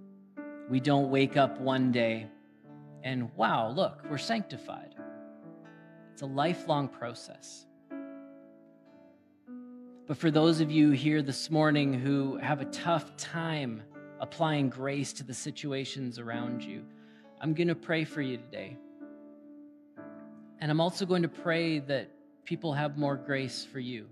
We 0.71 0.79
don't 0.79 1.09
wake 1.11 1.35
up 1.35 1.59
one 1.59 1.91
day 1.91 2.27
and, 3.03 3.29
wow, 3.35 3.71
look, 3.71 4.05
we're 4.09 4.17
sanctified. 4.17 4.95
It's 6.13 6.21
a 6.21 6.25
lifelong 6.25 6.87
process. 6.87 7.65
But 10.07 10.15
for 10.15 10.31
those 10.31 10.61
of 10.61 10.71
you 10.71 10.91
here 10.91 11.21
this 11.21 11.51
morning 11.51 11.93
who 11.93 12.37
have 12.37 12.61
a 12.61 12.65
tough 12.65 13.17
time 13.17 13.83
applying 14.21 14.69
grace 14.69 15.11
to 15.11 15.25
the 15.25 15.33
situations 15.33 16.19
around 16.19 16.63
you, 16.63 16.85
I'm 17.41 17.53
going 17.53 17.67
to 17.67 17.75
pray 17.75 18.05
for 18.05 18.21
you 18.21 18.37
today. 18.37 18.77
And 20.59 20.71
I'm 20.71 20.79
also 20.79 21.05
going 21.05 21.23
to 21.23 21.27
pray 21.27 21.79
that 21.79 22.11
people 22.45 22.71
have 22.71 22.97
more 22.97 23.17
grace 23.17 23.67
for 23.69 23.81
you. 23.81 24.07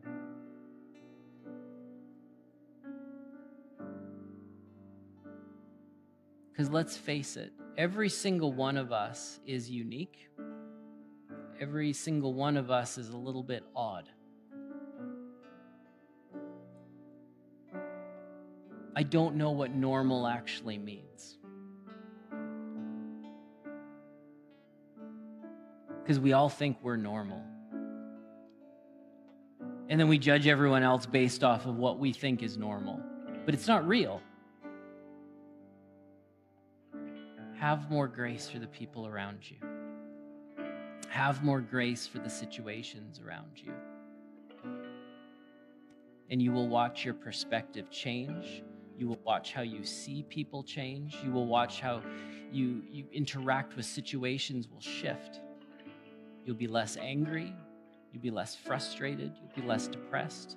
Because 6.59 6.73
let's 6.73 6.97
face 6.97 7.37
it, 7.37 7.53
every 7.77 8.09
single 8.09 8.51
one 8.51 8.75
of 8.75 8.91
us 8.91 9.39
is 9.47 9.71
unique 9.71 10.29
every 11.59 11.91
single 11.93 12.33
one 12.33 12.57
of 12.57 12.71
us 12.71 12.97
is 12.97 13.09
a 13.09 13.17
little 13.17 13.43
bit 13.43 13.63
odd. 13.75 14.09
I 18.95 19.03
don't 19.03 19.35
know 19.35 19.51
what 19.51 19.71
normal 19.71 20.27
actually 20.27 20.77
means. 20.77 21.37
Because 26.01 26.19
we 26.19 26.33
all 26.33 26.49
think 26.49 26.77
we're 26.81 26.97
normal. 26.97 27.43
And 29.89 29.99
then 29.99 30.07
we 30.07 30.17
judge 30.17 30.47
everyone 30.47 30.83
else 30.83 31.05
based 31.05 31.43
off 31.43 31.65
of 31.65 31.77
what 31.77 31.99
we 31.99 32.13
think 32.13 32.41
is 32.41 32.57
normal. 32.57 33.01
But 33.45 33.53
it's 33.53 33.67
not 33.67 33.87
real. 33.87 34.21
Have 37.59 37.91
more 37.91 38.07
grace 38.07 38.47
for 38.47 38.57
the 38.57 38.67
people 38.67 39.05
around 39.05 39.39
you. 39.41 39.57
Have 41.09 41.43
more 41.43 41.59
grace 41.59 42.07
for 42.07 42.19
the 42.19 42.29
situations 42.29 43.19
around 43.19 43.51
you. 43.55 43.73
And 46.29 46.41
you 46.41 46.53
will 46.53 46.69
watch 46.69 47.03
your 47.03 47.15
perspective 47.15 47.91
change. 47.91 48.63
You 48.97 49.09
will 49.09 49.19
watch 49.25 49.51
how 49.51 49.61
you 49.61 49.83
see 49.83 50.23
people 50.29 50.63
change. 50.63 51.17
You 51.21 51.33
will 51.33 51.47
watch 51.47 51.81
how 51.81 52.01
you, 52.49 52.81
you 52.89 53.03
interact 53.11 53.75
with 53.75 53.85
situations 53.85 54.69
will 54.69 54.79
shift. 54.79 55.41
You'll 56.45 56.55
be 56.55 56.67
less 56.67 56.95
angry. 56.95 57.53
You'll 58.13 58.23
be 58.23 58.31
less 58.31 58.55
frustrated. 58.55 59.33
You'll 59.35 59.61
be 59.61 59.67
less 59.67 59.89
depressed. 59.89 60.55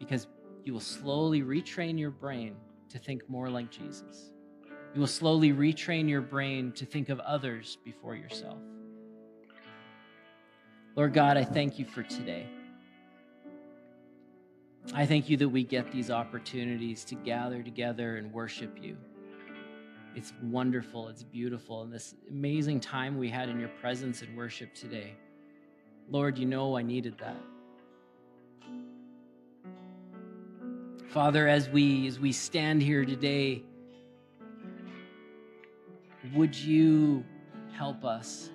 Because 0.00 0.26
you 0.64 0.72
will 0.72 0.80
slowly 0.80 1.42
retrain 1.42 1.96
your 1.96 2.10
brain 2.10 2.56
to 2.88 2.98
think 2.98 3.28
more 3.28 3.48
like 3.48 3.70
Jesus. 3.70 4.32
You 4.94 5.00
will 5.00 5.06
slowly 5.06 5.52
retrain 5.52 6.08
your 6.08 6.20
brain 6.20 6.72
to 6.72 6.84
think 6.84 7.08
of 7.08 7.18
others 7.20 7.78
before 7.84 8.14
yourself. 8.14 8.58
Lord 10.94 11.14
God, 11.14 11.38
I 11.38 11.44
thank 11.44 11.78
you 11.78 11.86
for 11.86 12.02
today. 12.02 12.46
I 14.92 15.06
thank 15.06 15.30
you 15.30 15.38
that 15.38 15.48
we 15.48 15.64
get 15.64 15.90
these 15.90 16.10
opportunities 16.10 17.04
to 17.06 17.14
gather 17.14 17.62
together 17.62 18.16
and 18.16 18.30
worship 18.32 18.76
you. 18.82 18.98
It's 20.14 20.34
wonderful, 20.42 21.08
it's 21.08 21.22
beautiful, 21.22 21.82
and 21.82 21.90
this 21.90 22.14
amazing 22.28 22.80
time 22.80 23.16
we 23.16 23.30
had 23.30 23.48
in 23.48 23.58
your 23.58 23.70
presence 23.80 24.20
and 24.20 24.36
worship 24.36 24.74
today. 24.74 25.14
Lord, 26.10 26.36
you 26.36 26.44
know 26.44 26.76
I 26.76 26.82
needed 26.82 27.16
that. 27.18 27.40
Father, 31.08 31.48
as 31.48 31.70
we 31.70 32.06
as 32.06 32.18
we 32.18 32.32
stand 32.32 32.82
here 32.82 33.06
today, 33.06 33.62
would 36.34 36.54
you 36.54 37.24
help 37.76 38.04
us 38.04 38.50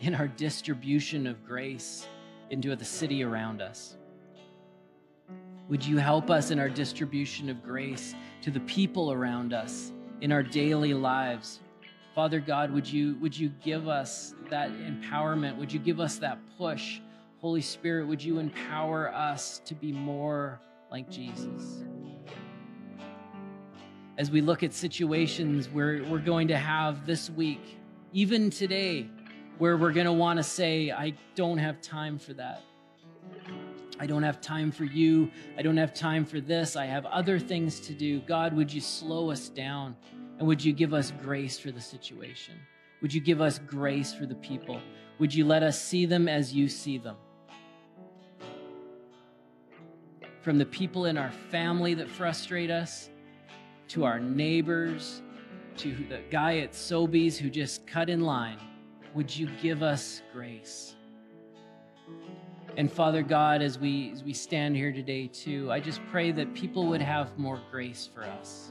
in 0.00 0.14
our 0.14 0.28
distribution 0.28 1.26
of 1.26 1.44
grace 1.44 2.06
into 2.48 2.74
the 2.74 2.84
city 2.84 3.22
around 3.22 3.60
us? 3.60 3.96
Would 5.68 5.84
you 5.84 5.98
help 5.98 6.30
us 6.30 6.50
in 6.50 6.58
our 6.58 6.68
distribution 6.68 7.48
of 7.48 7.62
grace 7.62 8.14
to 8.42 8.50
the 8.50 8.60
people 8.60 9.12
around 9.12 9.52
us 9.52 9.92
in 10.20 10.32
our 10.32 10.42
daily 10.42 10.94
lives? 10.94 11.60
Father 12.14 12.40
God, 12.40 12.72
would 12.72 12.90
you, 12.90 13.16
would 13.20 13.38
you 13.38 13.50
give 13.62 13.86
us 13.86 14.34
that 14.48 14.70
empowerment? 14.70 15.56
Would 15.58 15.72
you 15.72 15.78
give 15.78 16.00
us 16.00 16.18
that 16.18 16.38
push? 16.58 17.00
Holy 17.40 17.62
Spirit, 17.62 18.06
would 18.08 18.22
you 18.22 18.38
empower 18.38 19.14
us 19.14 19.60
to 19.66 19.74
be 19.74 19.92
more 19.92 20.60
like 20.90 21.08
Jesus? 21.08 21.84
As 24.20 24.30
we 24.30 24.42
look 24.42 24.62
at 24.62 24.74
situations 24.74 25.70
where 25.70 26.04
we're 26.04 26.18
going 26.18 26.46
to 26.46 26.56
have 26.58 27.06
this 27.06 27.30
week, 27.30 27.78
even 28.12 28.50
today, 28.50 29.08
where 29.56 29.78
we're 29.78 29.94
going 29.94 30.04
to 30.04 30.12
want 30.12 30.36
to 30.36 30.42
say, 30.42 30.90
I 30.90 31.14
don't 31.34 31.56
have 31.56 31.80
time 31.80 32.18
for 32.18 32.34
that. 32.34 32.62
I 33.98 34.04
don't 34.04 34.22
have 34.22 34.42
time 34.42 34.72
for 34.72 34.84
you. 34.84 35.30
I 35.56 35.62
don't 35.62 35.78
have 35.78 35.94
time 35.94 36.26
for 36.26 36.38
this. 36.38 36.76
I 36.76 36.84
have 36.84 37.06
other 37.06 37.38
things 37.38 37.80
to 37.80 37.94
do. 37.94 38.20
God, 38.20 38.54
would 38.54 38.70
you 38.70 38.82
slow 38.82 39.30
us 39.30 39.48
down? 39.48 39.96
And 40.38 40.46
would 40.46 40.62
you 40.62 40.74
give 40.74 40.92
us 40.92 41.14
grace 41.22 41.58
for 41.58 41.70
the 41.70 41.80
situation? 41.80 42.56
Would 43.00 43.14
you 43.14 43.22
give 43.22 43.40
us 43.40 43.58
grace 43.58 44.12
for 44.12 44.26
the 44.26 44.34
people? 44.34 44.82
Would 45.18 45.34
you 45.34 45.46
let 45.46 45.62
us 45.62 45.80
see 45.80 46.04
them 46.04 46.28
as 46.28 46.52
you 46.52 46.68
see 46.68 46.98
them? 46.98 47.16
From 50.42 50.58
the 50.58 50.66
people 50.66 51.06
in 51.06 51.16
our 51.16 51.32
family 51.50 51.94
that 51.94 52.10
frustrate 52.10 52.70
us 52.70 53.08
to 53.90 54.04
our 54.04 54.20
neighbors, 54.20 55.20
to 55.76 55.92
the 56.08 56.20
guy 56.30 56.58
at 56.58 56.72
Sobeys 56.72 57.36
who 57.36 57.50
just 57.50 57.86
cut 57.88 58.08
in 58.08 58.20
line, 58.20 58.58
would 59.14 59.34
you 59.34 59.48
give 59.60 59.82
us 59.82 60.22
grace? 60.32 60.94
And 62.76 62.90
Father 62.90 63.22
God, 63.22 63.62
as 63.62 63.80
we 63.80 64.12
as 64.12 64.22
we 64.22 64.32
stand 64.32 64.76
here 64.76 64.92
today 64.92 65.26
too, 65.26 65.72
I 65.72 65.80
just 65.80 66.00
pray 66.08 66.30
that 66.30 66.54
people 66.54 66.86
would 66.86 67.02
have 67.02 67.36
more 67.36 67.60
grace 67.72 68.08
for 68.14 68.22
us. 68.22 68.70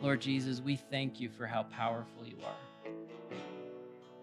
Lord 0.00 0.20
Jesus, 0.20 0.60
we 0.60 0.76
thank 0.76 1.18
you 1.18 1.28
for 1.28 1.46
how 1.46 1.64
powerful 1.64 2.24
you 2.24 2.36
are. 2.44 3.32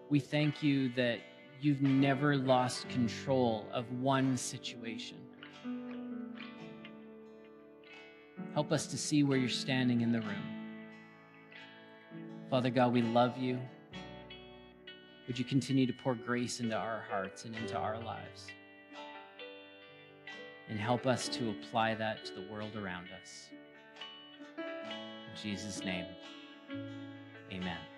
We 0.08 0.20
thank 0.20 0.62
you 0.62 0.88
that 0.90 1.18
you've 1.64 1.82
never 1.82 2.36
lost 2.36 2.88
control 2.88 3.66
of 3.72 3.90
one 3.92 4.36
situation. 4.36 5.16
Help 8.52 8.72
us 8.72 8.86
to 8.88 8.98
see 8.98 9.22
where 9.22 9.38
you're 9.38 9.48
standing 9.48 10.00
in 10.00 10.12
the 10.12 10.20
room. 10.20 10.82
Father 12.50 12.68
God, 12.68 12.92
we 12.92 13.00
love 13.00 13.38
you. 13.38 13.58
Would 15.26 15.38
you 15.38 15.44
continue 15.44 15.86
to 15.86 15.92
pour 15.92 16.14
grace 16.14 16.60
into 16.60 16.76
our 16.76 17.04
hearts 17.08 17.44
and 17.44 17.54
into 17.54 17.78
our 17.78 17.98
lives? 18.02 18.48
And 20.68 20.78
help 20.78 21.06
us 21.06 21.28
to 21.28 21.50
apply 21.50 21.94
that 21.94 22.24
to 22.26 22.34
the 22.34 22.52
world 22.52 22.76
around 22.76 23.06
us. 23.22 23.48
In 24.58 25.42
Jesus' 25.42 25.84
name, 25.84 26.06
amen. 27.52 27.91